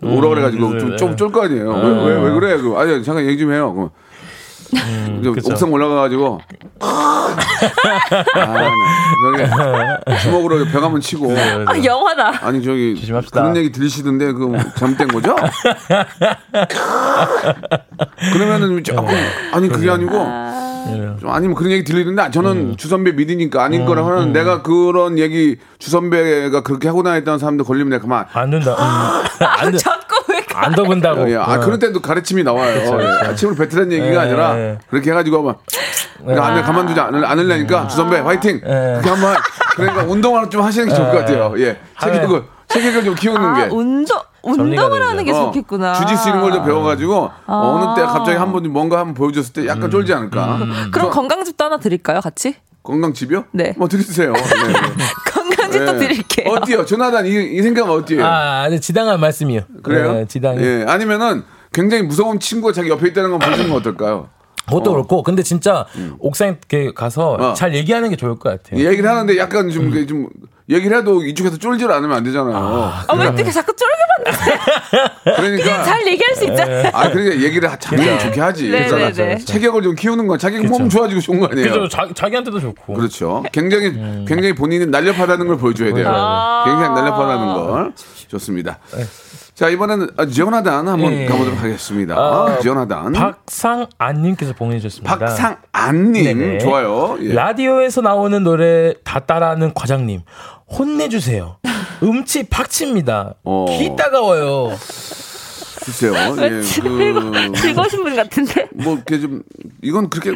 [0.01, 1.69] 오- 오라 그래가지고 좀 좀 쫄 거 아니에요.
[1.73, 2.57] 왜왜왜 그래?
[2.57, 3.73] 그 아니 잠깐 얘기 좀 해요.
[3.73, 3.89] 그럼
[5.23, 5.51] 좀 그쵸.
[5.51, 6.39] 옥상 올라가가지고
[6.79, 7.35] 아,
[9.23, 11.33] 저기 주먹으로 벽 한번 치고
[11.65, 12.45] 아, 영화다.
[12.45, 13.41] 아니 저기 조심합시다.
[13.41, 15.35] 그런 얘기 들으시던데 그 잘못된 거죠?
[18.33, 19.07] 그러면은 조금
[19.53, 20.13] 아니 그게 아니고
[21.19, 26.61] 좀 아니면 그런 얘기 들리는데 저는 주선배 믿으니까 아닌 거라고 하는 내가 그런 얘기 주선배가
[26.61, 28.71] 그렇게 하고 다녔다는 사람들 걸리면 내가 그만 안 된다.
[28.71, 29.27] 음.
[29.45, 29.77] 안, 돼.
[29.77, 30.16] 자꾸
[30.55, 31.29] 안 더군다고.
[31.31, 32.79] 예, 아 그런 때도 가르침이 나와요.
[32.79, 33.03] 그쵸, 그쵸.
[33.07, 34.77] 예, 아침을 뱉으라는 얘기가 예, 아니라 예.
[34.89, 35.59] 그렇게 해가지고 막
[36.19, 38.55] 그러니까 안돼 가만두지 않을, 않으려니까 주선배 화이팅.
[38.65, 38.69] 예.
[39.01, 39.35] 그렇게 한번
[39.75, 41.53] 그러니까 운동을 좀 하시는 게 좋을 것 같아요.
[41.57, 43.69] 예, 체격을 체격을 좀 키우는 아, 게.
[43.73, 45.01] 운동 운동을.
[45.03, 45.93] 하는 게 어, 좋겠구나.
[45.93, 49.67] 주짓수 이런 걸 좀 배워가지고 어, 느 때 갑자기 한 번 뭔가 한번 보여줬을 때
[49.67, 50.59] 약간 쫄지 않을까.
[50.91, 52.55] 그럼 건강즙도 하나 드릴까요, 같이?
[52.83, 53.45] 건강집이요?
[53.51, 53.73] 네.
[53.77, 54.31] 뭐 드리세요.
[54.31, 54.41] 네.
[55.77, 56.07] 건강즙도 네.
[56.07, 56.49] 드릴게요.
[56.53, 58.25] 어때요, 조나단 이, 이 생각은 어때요?
[58.25, 59.61] 아, 아니, 지당한 말씀이요.
[59.83, 60.13] 그래요?
[60.13, 60.63] 네, 지당이.
[60.63, 64.29] 예, 아니면은 굉장히 무서운 친구가 자기 옆에 있다는 건 보시는 건 어떨까요?
[64.67, 65.85] 그것도 그렇고, 근데 진짜
[66.19, 67.53] 옥상에 이렇게 가서 어.
[67.53, 68.83] 잘 얘기하는 게 좋을 것 같아요.
[68.85, 70.29] 얘기를 하는데 약간 좀, 그 좀,
[70.69, 72.55] 얘기를 해도 이쪽에서 쫄질 않으면 안 되잖아요.
[72.55, 73.97] 아, 왜 이렇게 자꾸 쫄게
[75.23, 76.89] 그러니까 잘 얘기할 수 있잖아요.
[76.93, 78.69] 아 그러니까 얘기를 장면 좋게 하지.
[78.69, 79.37] 네, 그러니까 네, 네.
[79.37, 81.67] 체격을 좀 키우는 건 자기 몸 좋아지고 좋은 거 아니에요.
[81.67, 82.93] 그죠 자, 자기한테도 좋고.
[82.93, 83.43] 그렇죠.
[83.51, 83.93] 굉장히
[84.27, 86.07] 굉장히 본인이 날렵하다는 걸 보여줘야 돼요.
[86.09, 86.63] 아.
[86.65, 87.93] 굉장히 날렵하다는 걸
[88.27, 88.79] 좋습니다.
[89.57, 91.25] 자 이번에는 아, 지원하단 한번 네.
[91.25, 92.15] 가보도록 하겠습니다.
[92.15, 95.17] 아, 지원하단 박상안님께서 보내주셨습니다.
[95.17, 96.57] 박상안님 네네.
[96.59, 97.17] 좋아요.
[97.21, 97.33] 예.
[97.33, 100.21] 라디오에서 나오는 노래 다 따라하는 과장님
[100.69, 101.57] 혼내주세요.
[102.03, 103.33] 음치 박치입니다.
[103.43, 103.65] 어.
[103.79, 104.77] 귀 따가워요.
[105.85, 106.13] 글쎄요.
[106.43, 106.61] 예, 그,
[107.55, 108.67] 즐거우신 분 같은데.
[108.75, 109.41] 뭐 이렇게 좀
[109.81, 110.35] 이건 그렇게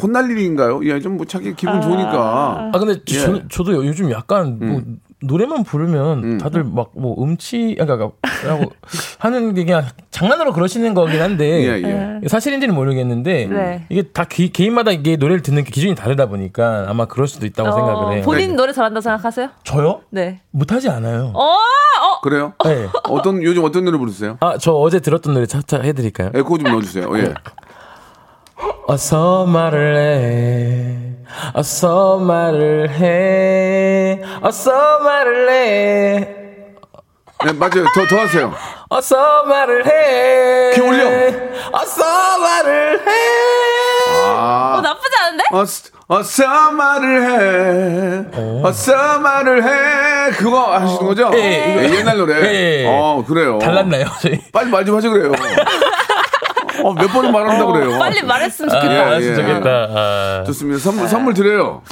[0.00, 0.80] 혼날 일인가요?
[0.84, 2.70] 예, 좀 뭐 자기 기분 좋으니까.
[2.72, 3.18] 아 근데 예.
[3.18, 4.82] 저, 저도 요즘 약간 뭐
[5.26, 8.10] 노래만 부르면 다들 막 뭐 음치 그러니까
[8.46, 8.72] 라고
[9.18, 11.82] 하는 게 그냥 장난으로 그러시는 거긴 한데 예,
[12.22, 12.28] 예.
[12.28, 13.86] 사실인지는 모르겠는데 네.
[13.88, 17.72] 이게 다 기- 개인마다 이게 노래를 듣는 게 기준이 다르다 보니까 아마 그럴 수도 있다고
[17.72, 18.22] 생각을 해요.
[18.24, 19.48] 본인 노래 잘한다 생각하세요?
[19.64, 20.02] 저요?
[20.10, 20.40] 네.
[20.52, 21.32] 못하지 않아요.
[21.34, 22.20] 어, 어.
[22.22, 22.52] 그래요?
[22.64, 22.86] 네.
[23.10, 24.36] 어떤 요즘 어떤 노래 부르세요?
[24.40, 26.30] 아 저 어제 들었던 노래 차차 해드릴까요?
[26.34, 27.08] 에코 좀 넣어주세요.
[27.18, 27.34] 예.
[28.86, 31.13] 어서 말을 해.
[31.54, 34.22] 어서 말을 해.
[34.42, 36.28] 어서 말을 해.
[37.44, 37.84] 네, 맞아요.
[37.94, 38.54] 더, 더 하세요.
[38.88, 40.70] 어서 말을 해.
[40.74, 41.04] 키 올려.
[41.72, 42.04] 어서
[42.38, 43.12] 말을 해.
[44.36, 44.76] 아.
[44.78, 45.44] 어, 나쁘지 않은데?
[45.50, 48.62] 어서, 어서 말을 해.
[48.64, 50.30] 어서 말을 해.
[50.36, 51.30] 그거 하시는 거죠?
[51.34, 51.38] 예,
[51.72, 52.34] 이거- 예, 옛날 노래.
[52.54, 52.86] 예.
[52.88, 53.58] 어, 그래요.
[53.58, 54.38] 달랐나요, 저희?
[54.52, 55.32] 빨리 말 좀 하지 그래요.
[56.82, 57.98] 어, 몇 번을 말한다 그래요.
[57.98, 58.94] 빨리 말했으면 아, 좋겠다.
[58.94, 59.34] 예, 아, 예.
[59.34, 59.70] 좋겠다.
[59.70, 60.44] 아.
[60.46, 60.78] 좋습니다.
[60.78, 61.82] 선물, 선물 드려요.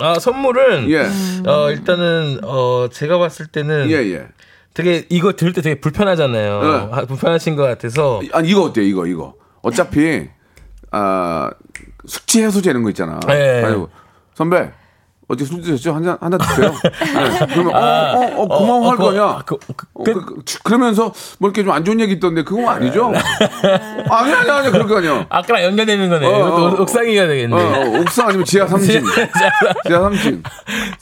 [0.00, 1.08] 아, 선물은 예.
[1.48, 4.26] 어, 일단은 어, 제가 봤을 때는 예, 예.
[4.74, 6.62] 되게 이거 들을 때 되게 불편하잖아요.
[6.62, 6.88] 네.
[6.92, 9.34] 아, 불편하신 것 같아서 아니, 이거 어때요, 이거, 이거.
[9.62, 10.28] 어차피,
[10.90, 11.50] 아,
[12.06, 13.18] 숙취 해소제 이런 거 있잖아.
[13.30, 13.62] 예.
[13.64, 13.88] 아이고,
[14.34, 14.70] 선배,
[15.28, 15.92] 어제 술 드셨죠?
[15.92, 16.70] 한 잔, 하나 드세요.
[16.82, 17.46] 네.
[17.52, 19.22] 그러면, 어, 어, 어, 고마워 할 그거- 거냐?
[19.24, 22.44] 아, 그, 그, 어, 그, 그, 그 러면서 뭐 이렇게 좀 안 좋은 얘기 있던데
[22.44, 23.12] 그건 아니죠?
[24.08, 25.26] 아니 아니 아니 그럴 거 아니야.
[25.28, 26.26] 아까랑 연결되는 거네.
[26.26, 26.80] 어, 어.
[26.82, 27.54] 옥상이가 어, 되겠네.
[27.56, 29.04] 어, 옥상 아니면 지하 3층.
[29.86, 30.42] 지하 3층.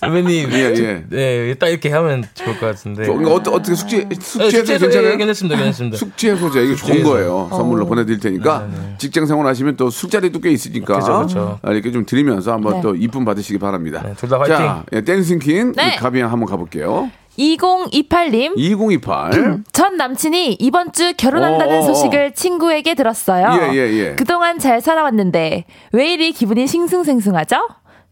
[0.00, 1.04] 선배님, 예, 예.
[1.10, 3.04] 네, 딱 이렇게 하면 좋을 것 같은데.
[3.04, 5.16] 그러니까 어떠, 어떻게 숙취 네, 숙취 해소 숙제도 괜찮아요?
[5.18, 5.96] 괜찮습니다, 괜찮습니다.
[5.98, 7.10] 숙취 해소제 이거 좋은 해소.
[7.10, 7.48] 거예요.
[7.50, 8.66] 선물로 보내 드릴 테니까
[8.98, 11.58] 직장 생활 하시면 또 술자리도 꽤 있으니까 그죠, 그죠.
[11.62, 12.80] 아, 이렇게 좀 드리면서 한번 네.
[12.80, 14.02] 또 이쁨 받으시기 바랍니다.
[14.14, 14.56] 네, 둘 다 화이팅.
[14.56, 15.86] 자, 예, 댄싱 퀸 네.
[15.92, 17.10] 우리 가비 한번 가볼게요.
[17.38, 18.52] 2028님.
[18.56, 19.64] 2028.
[19.72, 21.82] 전 남친이 이번 주 결혼한다는 어, 어, 어.
[21.82, 23.72] 소식을 친구에게 들었어요.
[23.72, 24.14] 예, 예, 예.
[24.14, 27.56] 그동안 잘 살아왔는데 왜 이리 기분이 싱숭생숭하죠?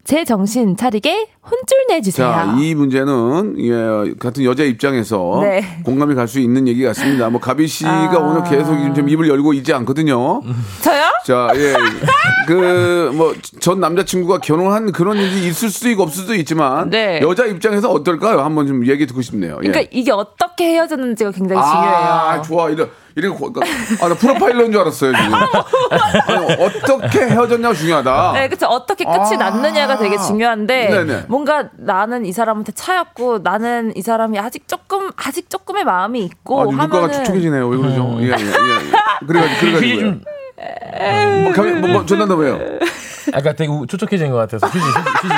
[0.05, 2.27] 제 정신 차리게 혼쭐 내주세요.
[2.29, 5.63] 자, 이 문제는 예, 같은 여자 입장에서 네.
[5.85, 7.29] 공감이 갈 수 있는 얘기 같습니다.
[7.31, 8.19] 뭐 가비 씨가 아.
[8.19, 10.41] 오늘 계속 좀 입을 열고 있지 않거든요.
[10.83, 11.03] 저요?
[11.25, 11.75] 자, 예.
[12.49, 17.21] 그, 뭐, 전 남자친구가 결혼한 그런 일이 있을 수도 있고 없을 수도 있지만, 네.
[17.23, 18.41] 여자 입장에서 어떨까요?
[18.41, 19.59] 한번 좀 얘기 듣고 싶네요.
[19.63, 19.69] 예.
[19.69, 21.95] 그러니까 이게 어떻게 헤어졌는지가 굉장히 중요해요.
[21.95, 22.71] 아, 좋아.
[22.71, 23.53] 이래, 이래, 고-
[24.01, 25.35] 아, 나 프로파일러인 줄 알았어요, 지금.
[25.35, 28.33] 아니, 어떻게 헤어졌냐가 중요하다.
[28.35, 28.67] 네, 그쵸.
[28.67, 29.37] 어떻게 끝이 아.
[29.51, 31.25] 났느냐가 되게 중요한데, 네네.
[31.29, 36.65] 뭔가 나는 이 사람한테 차였고, 나는 이 사람이 아직 조금, 아직 조금의 마음이 있고, 아,
[36.65, 37.11] 눈가가.
[37.11, 37.69] 촉촉해지네요.
[37.69, 38.17] 왜 그러죠?
[38.21, 39.27] 예, 예, 예.
[39.27, 40.01] 그래가지고, 그래가지고.
[40.01, 40.23] 좀-
[41.55, 42.59] 뭐, 뭐, 뭐, 전화도 왜요?
[43.33, 45.35] 아까 되게 우- 촉촉해진 것 같아서 휴지, 휴지, 휴지,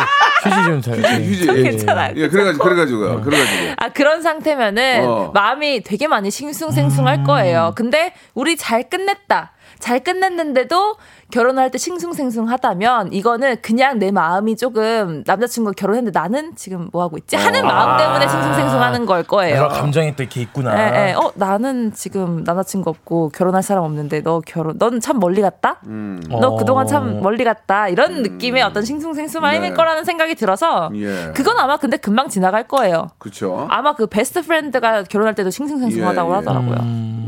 [0.56, 0.98] 휴지 좀 잘.
[0.98, 1.24] 예.
[1.26, 1.48] 휴지.
[1.48, 1.62] 예.
[1.62, 2.12] 괜찮아요.
[2.16, 3.20] 예, 그래가지고, 그래가지고요.
[3.22, 3.72] 그래가지고.
[3.78, 5.30] 아, 그런 상태면은 어.
[5.34, 7.72] 마음이 되게 많이 싱숭생숭할 거예요.
[7.76, 9.52] 근데 우리 잘 끝냈다.
[9.80, 10.96] 잘 끝냈는데도
[11.30, 17.36] 결혼할 때 싱숭생숭하다면 이거는 그냥 내 마음이 조금 남자친구가 결혼했는데 나는 지금 뭐 하고 있지
[17.36, 19.56] 하는 마음 때문에 싱숭생숭하는 걸 거예요.
[19.56, 20.74] 여러 감정이 또 이렇게 있구나.
[20.78, 21.12] 예, 예.
[21.14, 25.80] 어, 나는 지금 남자친구 없고 결혼할 사람 없는데 너 결혼, 넌 참 멀리 갔다?
[26.28, 26.56] 너 어.
[26.56, 27.88] 그동안 참 멀리 갔다?
[27.88, 29.72] 이런 느낌의 어떤 싱숭생숭함일 네.
[29.74, 31.32] 거라는 생각이 들어서 예.
[31.34, 33.08] 그건 아마 근데 금방 지나갈 거예요.
[33.18, 33.66] 그쵸.
[33.70, 36.36] 아마 그 best friend가 결혼할 때도 싱숭생숭하다고 예, 예.
[36.36, 36.76] 하더라고요.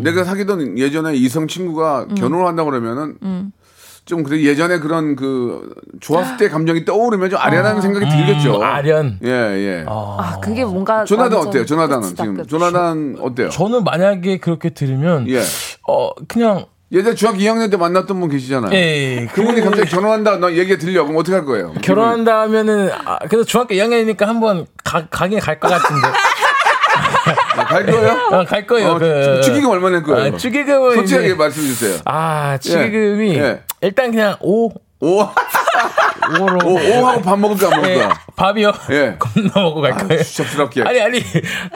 [0.00, 3.16] 내가 사귀던 예전에 이성 친구가 결혼을 한다고 그러면은
[4.06, 5.68] 좀 그래 예전에 그런 그
[6.00, 8.58] 좋았을 때 감정이 떠오르면 좀 아련한 생각이 들겠죠.
[8.58, 9.18] 음, 아련.
[9.24, 9.84] 예, 예.
[9.88, 11.04] 아, 그게 뭔가.
[11.04, 11.66] 조나단 어때요?
[11.66, 12.48] 조나단은 지금 끝.
[12.48, 13.48] 조나단 어때요?
[13.50, 15.42] 저는 만약에 그렇게 들으면 예.
[15.88, 18.72] 어 그냥 예전 중학교 2학년 때 만났던 분 계시잖아요.
[18.72, 21.74] 예, 그분이 그- 갑자기 결혼한다 너 얘기 들려 그럼 어떻게 할 거예요?
[21.82, 26.06] 결혼한다 하면은 아, 그래서 중학교 2학년이니까 한번 가, 가긴 갈 것 같은데
[27.56, 28.12] 아, 갈 거예요?
[28.32, 28.88] 어, 갈 거예요.
[28.90, 30.34] 어, 그 축의금 얼마 낼 거예요?
[30.34, 31.98] 아, 축의금은 솔직하게 이제- 말씀해 주세요.
[32.04, 33.62] 아 축의금이 예.
[33.80, 35.28] 일단 그냥 5 오.
[36.40, 36.58] 오로.
[36.64, 38.20] 오, 오 하고 밥 먹을까 안 예, 먹을까?
[38.36, 38.72] 밥이요?
[38.90, 39.16] 예.
[39.18, 40.22] 겁나 먹고 갈 거예요.
[40.22, 40.82] 수첩스럽게.
[40.82, 41.22] 아니, 아니.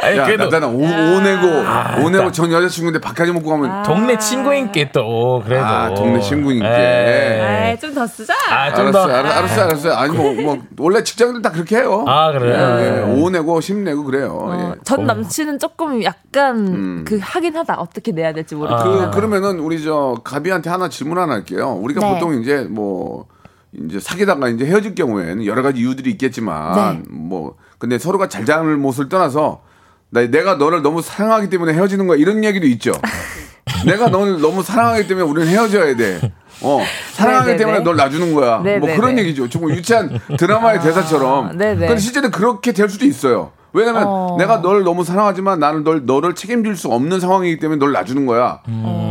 [0.01, 0.49] 아니, 야, 그래도.
[0.49, 5.65] 나나 오, 오 내고 오 내고 전 여자친구인데 밥까지 먹고 가면 동네 친구인께 또, 그래도.
[5.65, 6.67] 아, 동네 친구인께.
[6.67, 7.71] 예.
[7.71, 8.35] 에이, 좀더 쓰자.
[8.51, 9.05] 아, 좀 더.
[9.05, 9.93] 알았어요, 알았, 알았어요, 알았어요.
[9.95, 12.05] 아니 뭐, 뭐 원래 직장인들 다 그렇게 해요.
[12.07, 12.79] 아, 그래요?
[12.81, 13.23] 예, 예.
[13.23, 14.39] 오 내고 십 내고 그래요.
[14.41, 14.81] 어, 예.
[14.85, 17.77] 전 남친은 조금 약간 그 하긴 하다.
[17.77, 18.85] 어떻게 내야 될지 모르겠어.
[18.85, 21.79] 그 그러면은 우리 저 가비한테 하나 질문 하나 할게요.
[21.81, 22.15] 우리가 네.
[22.15, 23.27] 보통 이제 뭐
[23.73, 27.09] 이제 사귀다가 이제 헤어질 경우에는 여러 가지 이유들이 있겠지만 네.
[27.09, 29.63] 뭐 근데 서로가 잘 잘못을 떠나서
[30.11, 32.93] 나 내가 너를 너무 사랑하기 때문에 헤어지는 거야 이런 얘기도 있죠.
[33.87, 36.21] 내가 너를 너무 사랑하기 때문에 우리는 헤어져야 돼.
[36.63, 36.81] 어
[37.13, 37.57] 사랑하기 네네네.
[37.65, 38.57] 때문에 널 놔주는 거야.
[38.57, 38.97] 뭐 네네네.
[38.97, 39.49] 그런 얘기죠.
[39.49, 41.57] 정말 유치한 드라마의 대사처럼.
[41.57, 41.87] 네네.
[41.87, 43.53] 근데 실제로 그렇게 될 수도 있어요.
[43.73, 44.37] 왜냐면 어.
[44.37, 48.61] 내가 널 너무 사랑하지만 나는 널 너를 책임질 수 없는 상황이기 때문에 널 놔주는 거야.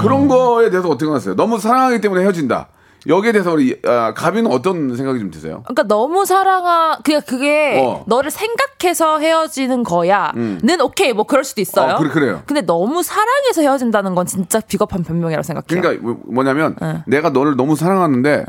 [0.02, 1.36] 그런 거에 대해서 어떻게 생각하세요?
[1.38, 2.68] 너무 사랑하기 때문에 헤어진다.
[3.10, 5.64] 여기에 대해서 우리 아, 가비는 어떤 생각이 좀 드세요?
[5.66, 8.04] 그러니까 너무 사랑하 그게 그게 어.
[8.08, 11.96] 너를 생각해서 헤어지는 거야는 오케이 뭐 그럴 수도 있어요.
[11.96, 12.42] 어, 그래, 그래 요.
[12.46, 15.82] 근데 너무 사랑해서 헤어진다는 건 진짜 비겁한 변명이라고 생각해요.
[15.82, 17.04] 그러니까 뭐- 뭐냐면 응.
[17.08, 18.46] 내가 너를 너무 사랑하는데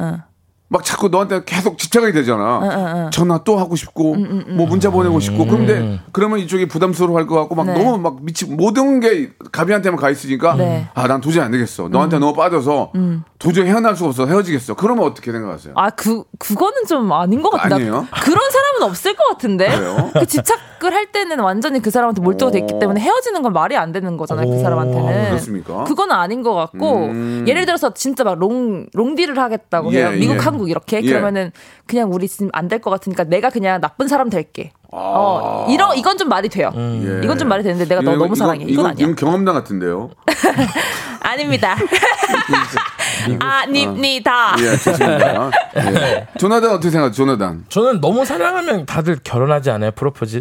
[0.72, 3.10] 막 자꾸 너한테 계속 집착이 되잖아.
[3.12, 7.66] 전화 또 하고 싶고 뭐 문자 보내고 싶고 그런데 그러면 이쪽이 부담스러워할 것 같고 막
[7.66, 7.74] 네.
[7.74, 10.88] 너무 막 미치 모든 게 가비한테만 가 있으니까 네.
[10.94, 11.88] 아난 도저히 안 되겠어.
[11.88, 12.92] 너한테 너무 빠져서
[13.40, 14.74] 도저히 헤어날 수가 없어 헤어지겠어.
[14.74, 15.74] 그러면 어떻게 생각하세요?
[15.76, 17.74] 아, 그, 그거는 좀 아닌 것 같은데.
[17.76, 18.06] 아니에요?
[18.22, 19.68] 그런 사람은 없을 것 같은데.
[19.74, 20.10] 그래요?
[20.12, 22.78] 그 집착 을할 때는 완전히 그 사람한테 몰두가 됐기 오.
[22.78, 25.24] 때문에 헤어지는 건 말이 안 되는 거잖아요, 그 오, 사람한테는.
[25.30, 25.84] 그렇습니까?
[25.84, 27.44] 그건 아닌 것 같고, 음.
[27.46, 30.10] 예를 들어서 진짜 막 롱, 롱디를 하겠다고 예, 해요.
[30.12, 30.38] 미국, 예.
[30.38, 31.00] 한국 이렇게.
[31.02, 31.06] 예.
[31.08, 31.52] 그러면은
[31.86, 34.72] 그냥 우리 지금 안 될 것 같으니까 내가 그냥 나쁜 사람 될게.
[34.92, 36.72] 어, 이런, 이건 좀 말이 돼요.
[36.76, 37.20] 예.
[37.24, 38.62] 이건 좀 말이 되는데 내가 너 이거- 너무 사랑해.
[38.64, 39.04] 이건, 이건, 아니야.
[39.04, 40.10] 이건 경험담 같은데요.
[41.20, 41.76] 아닙니다.
[43.38, 44.56] 아닙니다.
[44.58, 45.50] 예, 좋습니다.
[45.76, 46.26] 예.
[46.38, 47.12] 조나단 어떻게 생각하세요?
[47.26, 47.64] 조나단.
[47.68, 49.90] 저는 너무 사랑하면 다들 결혼하지 않아요?
[49.92, 50.40] 프로포즈?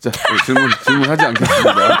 [0.00, 0.10] 자,
[0.46, 2.00] 질문 질문하지 않겠습니다.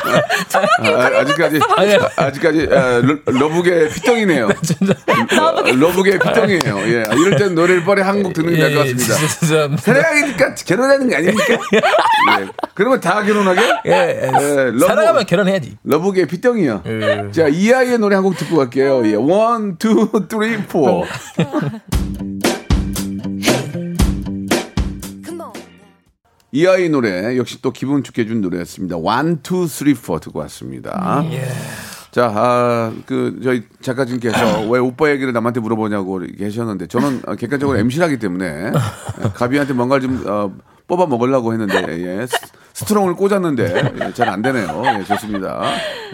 [0.80, 4.46] 아, 아직까지 아니, 아직까지 아, 러- love계 핏덩이네요.
[4.46, 6.78] 어, love계 핏덩이에요.
[6.86, 9.14] 예, 이럴 땐 노래를 뻔히 한곡 듣는 게 나을 것 같습니다.
[9.22, 9.76] 예, 진짜.
[9.76, 11.44] 사랑하니까 결혼하는 거 아닙니까?
[12.40, 12.48] 예.
[12.72, 13.60] 그러면 다 결혼하게?
[13.86, 14.22] 예, 예.
[14.22, 14.30] 예,
[14.70, 15.76] love- 사랑하면 결혼해야지.
[15.84, 16.82] love계 핏덩이요.
[16.86, 17.30] 예.
[17.32, 19.02] 자, 이하이의 노래 한 곡 듣고 갈게요.
[19.06, 21.04] 예, one, two, three, four.
[26.52, 28.96] 이하이 노래 역시 또 기분 좋게 해준 노래였습니다.
[28.96, 31.22] one, two, three, four 듣고 왔습니다.
[32.10, 37.78] 자, 아, 그 저희 작가님께서 왜 오빠 얘기를 남한테 물어보냐고 이렇게 하셨는데 저는 어, 객관적으로
[37.80, 38.72] MC를 하기 때문에
[39.24, 40.52] 예, 가비한테 뭔가를 좀 어,
[40.90, 41.84] 뽑아 먹으려고 했는데
[42.20, 42.36] 예, 스-
[42.72, 44.82] 스트로를 꽂았는데 예, 잘안 되네요.
[44.98, 45.62] 예, 좋습니다.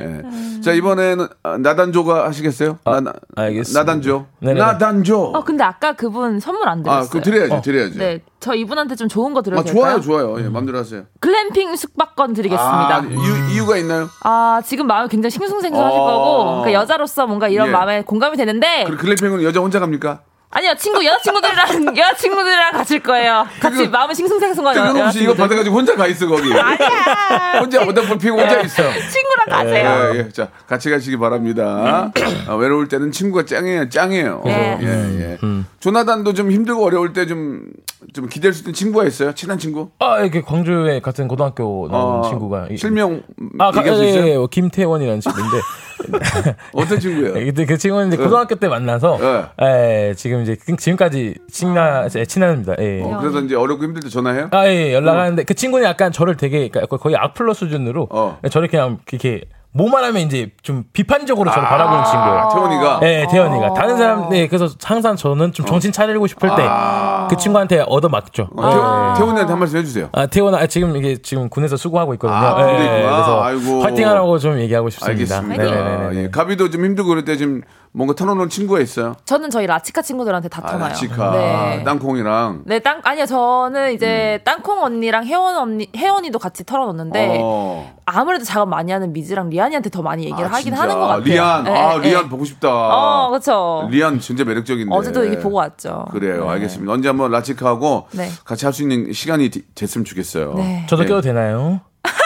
[0.00, 0.60] 예.
[0.60, 2.78] 자 이번에는 아, 나단조가 하시겠어요?
[2.84, 3.80] 나, 나, 알겠습니다.
[3.80, 4.26] 나단조.
[4.40, 4.60] 네네네.
[4.60, 5.22] 나단조.
[5.34, 7.04] 어, 근데 아까 그분 선물 안 드렸어요.
[7.04, 7.98] 아, 그 드려야죠, 드려야죠.
[7.98, 10.00] 네, 저 이분한테 좀 좋은 거 드려도 아, 될까요?
[10.00, 10.44] 좋아요, 좋아요.
[10.44, 11.04] 예, 마음대로 하세요.
[11.20, 12.96] 글램핑 숙박권 드리겠습니다.
[12.96, 14.08] 아, 이유, 이유가 있나요?
[14.24, 16.04] 아, 지금 마음이 굉장히 싱숭생숭하실 어.
[16.04, 17.72] 거고, 그러니까 여자로서 뭔가 이런 예.
[17.72, 20.20] 마음에 공감이 되는데, 그 글램핑은 여자 혼자 갑니까?
[20.48, 23.46] 아니요, 친구, 여자친구들이랑, 여자친구들이랑 가실 거예요.
[23.60, 25.36] 같이 그- 마음이 싱숭생숭한 여- 뜬금없이 이거 여자친구들.
[25.36, 26.52] 받아가지고 혼자 가 있어 거기.
[26.52, 27.60] 아니야!
[27.60, 28.82] 혼자 어다불 피고 혼자 있어.
[29.10, 30.12] 친구랑 가세요.
[30.14, 30.28] 예, 예.
[30.30, 32.10] 자, 같이 가시기 바랍니다.
[32.46, 34.42] 아, 외로울 때는 친구가 짱이에요, 짱이에요.
[34.46, 34.78] 네.
[34.82, 34.86] 예,
[35.32, 35.38] 예.
[35.80, 37.62] 조나단도 좀 힘들고 어려울 때 좀,
[38.14, 39.32] 좀 기댈 수 있는 친구가 있어요?
[39.34, 39.90] 친한 친구?
[39.98, 42.68] 아, 이렇게 광주에 같은 고등학교 나온 어, 친구가.
[42.70, 43.22] 이- 실명
[43.58, 44.24] 아, 가, 얘기할 수 예, 있어요?
[44.26, 45.56] 예, 예, 김태원이라는 친구인데.
[46.72, 47.32] 어떤 친구예요?
[47.34, 49.18] 근데 그 친구는 이제 고등학교 때 만나서,
[49.62, 51.34] 예, 지금 이제 그- 지금까지
[52.16, 52.74] 예, 친합니다.
[52.78, 53.02] 예.
[53.02, 54.48] 어, 그래서 이제 어렵고 힘들 때 전화해요?
[54.52, 58.38] 아, 예, 연락하는데 그 친구는 약간 저를 되게 그러니까 거의 악플러 수준으로 어.
[58.50, 59.42] 저를 그냥 이렇게
[59.76, 62.48] 뭐만 하면 이제 좀 비판적으로 저를 바라보는 친구예요.
[62.52, 63.00] 태원이가?
[63.00, 63.74] 네, 태연이가.
[63.74, 68.48] 다른 사람, 네, 그래서 항상 저는 좀 정신 차리고 싶을 때그 친구한테 얻어맞죠.
[68.56, 70.08] 어, 태원, 태원이한테 한 말씀 해주세요.
[70.12, 72.38] 아, 태원아, 아, 지금 이게 지금 군에서 수고하고 있거든요.
[72.38, 72.76] 아, 있구나.
[72.76, 73.80] 그래서 아이고.
[73.82, 75.36] 파이팅 하라고 좀 얘기하고 싶습니다.
[75.38, 75.64] 알겠습니다.
[75.64, 76.22] 네 네 네네.
[76.24, 77.62] 예, 가비도 좀 힘들고 그럴 때 지금
[77.92, 79.16] 뭔가 털어놓은 친구가 있어요?
[79.24, 80.94] 저는 저희 라치카 친구들한테 다 아, 터나요.
[80.94, 81.82] 치카, 네.
[81.84, 82.62] 땅콩이랑.
[82.66, 87.96] 네, 땅, 아니요, 저는 이제 땅콩 언니랑 혜원 언니, 혜원이도 같이 털어놓는데, 어.
[88.04, 90.82] 아무래도 작업 많이 하는 미지랑 리안이한테 더 많이 얘기를 아, 하긴 진짜.
[90.82, 91.24] 하는 것 같아요.
[91.24, 92.10] 리안, 네, 아, 네.
[92.10, 92.68] 리안 보고 싶다.
[92.70, 93.88] 어, 그쵸.
[93.90, 94.94] 리안 진짜 매력적인데.
[94.94, 96.04] 어제도 얘기 보고 왔죠.
[96.10, 96.50] 그래요, 네.
[96.50, 96.92] 알겠습니다.
[96.92, 98.28] 언제 한번 라치카하고 네.
[98.44, 100.52] 같이 할 수 있는 시간이 디- 됐으면 좋겠어요.
[100.54, 100.84] 네.
[100.88, 101.08] 저도 예.
[101.08, 101.80] 껴도 되나요?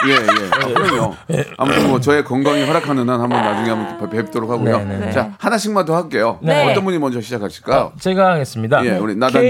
[0.07, 0.49] 예, 예.
[0.51, 1.15] 아, 그럼요.
[1.57, 4.79] 아무튼 뭐 저의 건강이 허락하는 한 한번 나중에 한번 뵙도록 하고요.
[4.79, 5.11] 네, 네, 네.
[5.11, 6.39] 자, 하나씩만 더 할게요.
[6.41, 6.69] 네.
[6.69, 7.93] 어떤 분이 먼저 시작하실까요?
[7.99, 8.83] 제가 하겠습니다.
[8.85, 9.47] 예, 우리 나단조.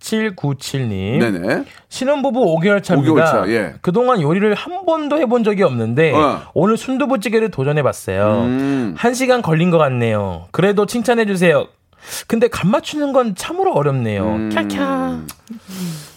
[0.00, 1.18] K1797님.
[1.18, 1.64] 네네.
[1.88, 3.12] 신혼부부 5개월 차입니다.
[3.12, 3.74] 5개월 차, 예.
[3.80, 6.42] 그동안 요리를 한 번도 해본 적이 없는데 어.
[6.54, 8.42] 오늘 순두부찌개를 도전해봤어요.
[8.44, 8.94] 음.
[8.96, 10.46] 한 시간 걸린 것 같네요.
[10.50, 11.66] 그래도 칭찬해주세요.
[12.26, 14.24] 근데 간 맞추는 건 참으로 어렵네요.
[14.24, 14.50] 음.
[14.52, 15.20] 캬캬.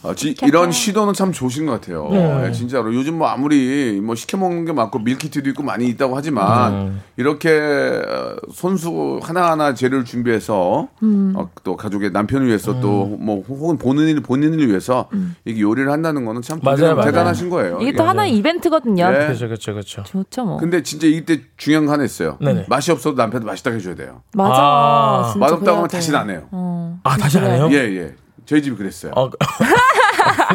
[0.04, 2.10] 아, 지- 이런 시도는 참 좋으신 것 같아요.
[2.12, 2.48] 네.
[2.48, 6.74] 예, 진짜로 요즘 뭐 아무리 뭐 시켜 먹는 게 많고 밀키트도 있고 많이 있다고 하지만
[6.74, 7.02] 음.
[7.18, 11.34] 이렇게 어, 손수 하나하나 재료를 준비해서 음.
[11.36, 12.82] 어, 또 가족의 남편을 위해서 음.
[12.82, 15.08] 또뭐 혹은 본인을 본인을 위해서
[15.46, 17.12] 이게 요리를 한다는 거는 참 맞아요, 대단- 맞아요.
[17.12, 17.80] 대단하신 거예요.
[17.82, 18.08] 이게 또 예.
[18.08, 19.10] 하나의 이벤트거든요.
[19.10, 19.18] 네.
[19.28, 20.04] 그렇죠, 그렇죠, 그렇죠.
[20.04, 20.58] 좋죠 뭐.
[20.58, 22.38] 근데 진짜 이때 중요한 거 하나 있어요.
[22.42, 22.66] 네네.
[22.68, 24.22] 맛이 없어도 남편한테 맛있다고 해줘야 돼요.
[24.34, 24.54] 맞아.
[24.62, 25.98] 아, 맛없다 하면 돼.
[25.98, 26.48] 다시는 안 해요.
[26.52, 27.00] 어.
[27.04, 27.70] 아 다시 안 해요?
[27.72, 28.16] 예, 예.
[28.46, 29.12] 저희 집이 그랬어요.
[29.16, 29.30] 어,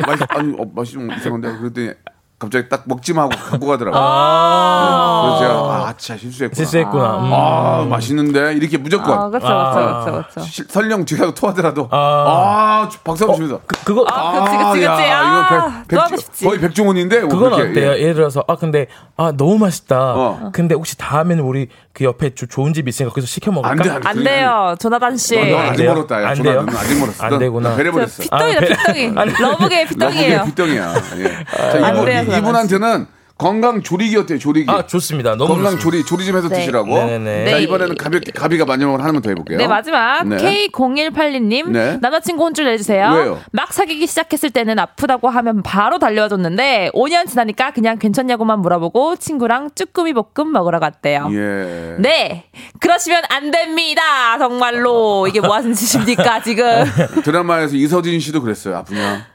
[0.06, 1.58] 맛이, 아니, 어, 맛이 좀 이상한데.
[1.58, 1.92] 그랬더니
[2.38, 4.00] 갑자기 딱 먹지마 하고 갖고 가더라고요.
[4.00, 5.22] 아.
[5.38, 6.54] 그래서 제가, 아, 진짜 실수했구나.
[6.56, 7.04] 실수했구나.
[7.18, 7.30] 음.
[7.34, 8.52] 아, 맛있는데?
[8.52, 9.18] 이렇게 무조건.
[9.18, 9.72] 아, 그렇죠, 아.
[9.72, 10.40] 그렇죠, 그렇죠, 그렇죠.
[10.48, 11.88] 시- 설령 뒤가서 토하더라도.
[11.90, 11.98] 아.
[11.98, 13.58] 아, 박수 한번 칩니다.
[13.66, 14.84] 그, 그거 아, 그치, 그치, 그치.
[14.84, 16.44] 야, 아, 이거 백, 백.
[16.46, 17.20] 거의 백종원인데.
[17.22, 17.92] 뭐 그건 그렇게, 어때요?
[17.94, 17.98] 예.
[18.02, 18.06] 예.
[18.08, 19.98] 를 들어서 아 근데 아 너무 맛있다.
[20.14, 20.50] 어.
[20.52, 23.70] 근데 혹시 다음에는 우리 그 옆에 조- 좋은 집 있으니까 거기서 시켜 먹을까?
[23.70, 24.08] 안 돼, 안 돼.
[24.08, 25.34] 안 돼요, 조나단 씨.
[25.36, 25.84] 너, 너안 아직?
[25.84, 26.22] 멀었다.
[26.22, 26.66] 야, 안 조나, 돼요?
[26.70, 27.24] 너 아직 멀었어.
[27.24, 27.70] 안 너- 되구나.
[27.70, 28.22] 너 배려버렸어.
[28.30, 29.12] 아, 배- pit덩이.
[29.16, 30.36] 아니, 러브게의 pit덩이에요.
[30.38, 30.94] 러브게 pit덩이야.
[31.18, 31.80] 예.
[31.80, 32.48] 자, 안 돼요, 이- 그러면.
[32.66, 33.06] 이분한테는
[33.38, 34.68] 건강 조리기 어때요, 조리기?
[34.68, 35.36] 아 좋습니다.
[35.36, 35.82] 너무 건강 좋습니다.
[35.84, 36.56] 조리 조리 좀 해서 네.
[36.56, 36.88] 드시라고.
[36.92, 37.50] 네네네.
[37.52, 37.62] 자 네.
[37.62, 39.58] 이번에는 가볍게 가비가 마지막으로 하나만 더 해볼게요.
[39.58, 40.36] 네, 마지막 네.
[40.72, 41.98] K0182님 네.
[42.00, 43.12] 남자친구 혼쭐 내주세요.
[43.12, 43.40] 왜요?
[43.52, 50.14] 막 사귀기 시작했을 때는 아프다고 하면 바로 달려와줬는데 5년 지나니까 그냥 괜찮냐고만 물어보고 친구랑 쭈꾸미
[50.14, 51.28] 볶음 먹으러 갔대요.
[51.30, 51.94] 예.
[52.00, 52.46] 네,
[52.80, 54.36] 그러시면 안 됩니다.
[54.38, 56.66] 정말로 이게 뭐 하는 짓입니까 지금?
[57.22, 58.78] 드라마에서 이서진 씨도 그랬어요.
[58.78, 59.26] 아프냐?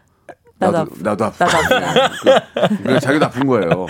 [0.60, 1.80] 나도 나도 아프- 나도 아프다.
[1.80, 2.40] 나도 아프다.
[2.78, 3.86] 그, 그 자기도 아픈 거예요.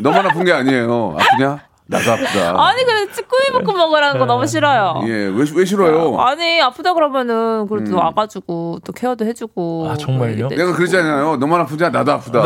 [0.00, 1.16] 너만 아픈 게 아니에요.
[1.18, 1.58] 아프냐?
[1.86, 2.64] 나도 아프다.
[2.66, 5.02] 아니 그래 쭈꾸미 볶음 먹으라는 거 너무 싫어요.
[5.06, 6.18] 예, 왜, 왜 싫어요?
[6.20, 7.98] 아니 아프다 그러면은 그래도 음.
[7.98, 9.88] 와가지고 또 케어도 해주고.
[9.90, 10.48] 아, 정말요?
[10.48, 11.36] 내가 그러잖아요.
[11.36, 11.90] 너만 아프냐?
[11.90, 12.42] 나도 아프다.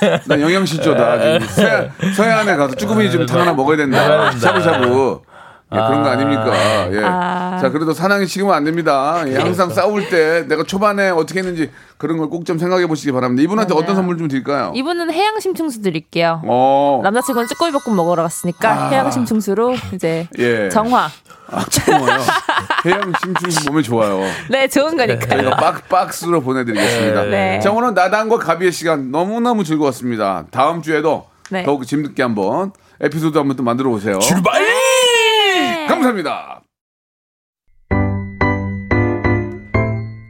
[0.00, 0.20] 네.
[0.26, 1.38] 난 영양실조다.
[1.38, 4.02] 지금 서, 서해안에 가서 쭈꾸미 좀탕 하나 먹어야 된다.
[4.08, 4.46] 먹어야 된다.
[4.46, 5.20] 샤브샤브.
[5.72, 6.88] 예, 그런 거 아닙니까?
[6.92, 7.00] 예.
[7.04, 7.58] 아.
[7.60, 9.22] 자, 그래도 사랑이 식으면 안 됩니다.
[9.28, 13.42] 예, 항상 싸울 때 내가 초반에 어떻게 했는지 그런 걸 꼭 좀 생각해 보시기 바랍니다.
[13.42, 13.82] 이분한테 맞아요.
[13.84, 14.72] 어떤 선물 좀 드릴까요?
[14.74, 16.42] 이분은 해양 심층수 드릴게요.
[16.46, 17.00] 어.
[17.04, 20.42] 남자친구는 쭈꾸미 볶음 먹으러 갔으니까 해양 심층수로 이제 아.
[20.42, 20.68] 예.
[20.70, 21.08] 정화.
[21.52, 22.20] 아, 정말요?
[22.86, 24.20] 해양 심층 몸에 좋아요.
[24.50, 25.42] 네, 좋은 거니까요.
[25.42, 27.24] 저희가 박, 박스로 보내드리겠습니다.
[27.24, 27.60] 네.
[27.60, 30.44] 자, 오늘 나단과 가비의 시간 너무너무 즐거웠습니다.
[30.50, 31.62] 다음 주에도 네.
[31.64, 34.18] 더욱 재밌게 한번 에피소드 한번 또 만들어 보세요.
[34.20, 34.69] 출발!
[35.90, 36.62] 감사합니다.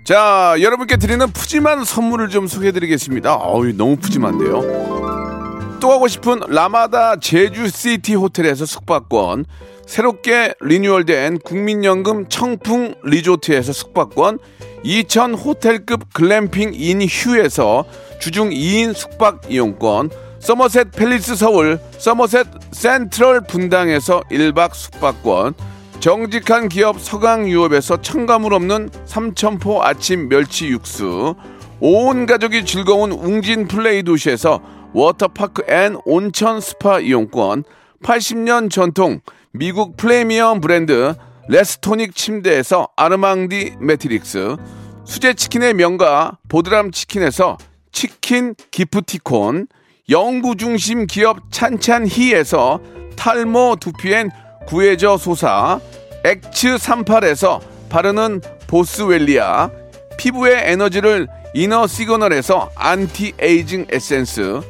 [0.05, 3.35] 자, 여러분께 드리는 푸짐한 선물을 좀 소개해 드리겠습니다.
[3.37, 5.79] 어우, 너무 푸짐한데요.
[5.81, 9.45] 또 가고 싶은 라마다 제주시티 호텔에서 숙박권,
[9.87, 14.39] 새롭게 리뉴얼된 국민연금 청풍 리조트에서 숙박권,
[14.83, 17.85] 2000 호텔급 글램핑 인 휴에서
[18.19, 20.11] 주중 2인 숙박 이용권,
[20.41, 25.53] 서머셋 팰리스 서울, 서머셋 센트럴 분당에서 1박 숙박권,
[26.01, 31.35] 정직한 기업 서강유업에서 첨가물 없는 삼천포 아침 멸치 육수,
[31.79, 34.63] 온 가족이 즐거운 웅진 플레이 도시에서
[34.95, 37.65] 워터파크 and 온천 스파 이용권,
[38.03, 39.21] 80년 전통
[39.53, 41.13] 미국 프리미엄 브랜드
[41.49, 44.57] 레스토닉 침대에서 아르망디 매트리스,
[45.05, 47.59] 수제 치킨의 명가 보드람 치킨에서
[47.93, 49.67] 치킨 기프티콘,
[50.11, 52.81] 연구 중심 기업 찬찬히에서
[53.15, 54.31] 탈모 두피엔
[54.67, 55.79] 구해저 소사,
[56.25, 59.71] 엑츠 38에서 바르는 보스웰리아,
[60.19, 64.61] 피부의 에너지를 이너 시그널에서 안티 에이징 에센스,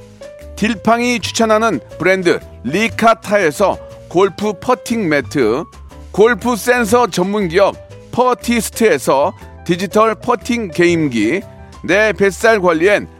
[0.57, 5.64] 딜팡이 추천하는 브랜드 리카타에서 골프 퍼팅 매트,
[6.12, 7.76] 골프 센서 전문 기업
[8.12, 9.33] 퍼티스트에서
[9.64, 11.40] 디지털 퍼팅 게임기,
[11.85, 13.20] 내 뱃살 관리엔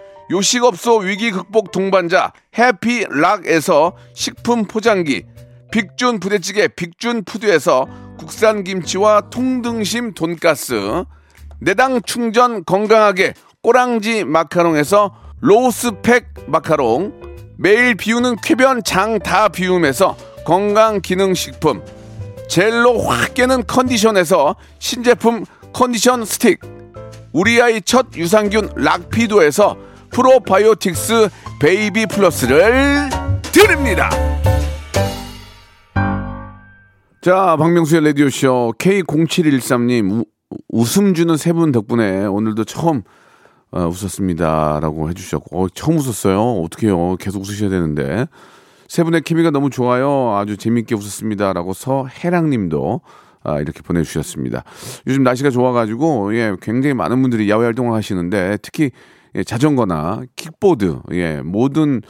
[0.31, 5.25] 요식업소 위기 극복 동반자 해피락에서 식품 포장기,
[5.71, 11.03] 빅준 부대찌개 빅준 푸드에서 국산 김치와 통등심 돈가스,
[11.59, 17.11] 내당 충전 건강하게 꼬랑지 마카롱에서 로스팩 마카롱,
[17.57, 20.15] 매일 비우는 쾌변 장 다 비움에서
[20.45, 21.83] 건강 기능 식품,
[22.47, 26.61] 젤로 확 깨는 컨디션에서 신제품 컨디션 스틱,
[27.33, 33.09] 우리 아이 첫 유산균 락피도에서 프로바이오틱스 베이비 플러스를
[33.51, 34.09] 드립니다.
[37.21, 40.25] 자, 박명수의 라디오쇼 K0713님
[40.69, 43.03] 웃음 주는 세 분 덕분에 오늘도 처음
[43.71, 46.41] 어, 웃었습니다라고 해주셨고 어, 처음 웃었어요.
[46.63, 47.15] 어떡해요.
[47.17, 48.25] 계속 웃으셔야 되는데
[48.89, 50.35] 세 분의 케미가 너무 좋아요.
[50.35, 53.01] 아주 재밌게 웃었습니다라고 서해랑님도
[53.43, 54.63] 아, 이렇게 보내주셨습니다.
[55.07, 58.91] 요즘 날씨가 좋아가지고 예, 굉장히 많은 분들이 야외 활동을 하시는데 특히
[59.35, 62.01] 예, 자전거나 킥보드 예, 모든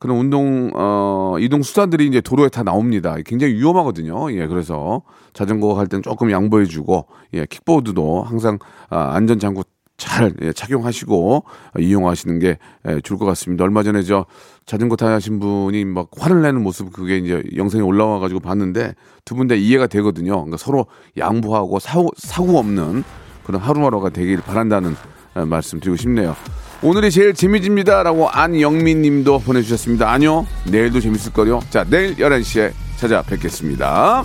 [0.00, 3.16] 그런 운동 어 이동 수단들이 이제 도로에 다 나옵니다.
[3.24, 4.32] 굉장히 위험하거든요.
[4.32, 5.02] 예, 그래서
[5.32, 8.58] 자전거 갈 때는 조금 양보해 주고 예, 킥보드도 항상
[8.90, 9.64] 아, 안전 장구
[9.96, 12.58] 잘 예, 착용하시고 어, 이용하시는 게
[12.88, 13.64] 예, 좋을 것 같습니다.
[13.64, 14.26] 얼마 전에 저
[14.66, 18.94] 자전거 타신 분이 막 화를 내는 모습 그게 이제 영상에 올라와 가지고 봤는데
[19.24, 20.32] 두 분 다 이해가 되거든요.
[20.32, 20.86] 그러니까 서로
[21.16, 23.04] 양보하고 사고 사고 없는
[23.44, 26.36] 그런 하루하루가 되길 바란다는 어, 말씀 드리고 싶네요.
[26.82, 30.10] 오늘이 제일 재미집니다 라고 안영민 님도 보내주셨습니다.
[30.10, 30.46] 아니요.
[30.64, 31.60] 내일도 재밌을 거요.
[31.70, 34.24] 자, 내일 11시에 찾아뵙겠습니다.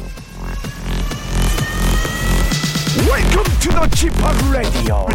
[3.07, 4.13] Welcome to the Chip
[4.51, 5.07] Radio.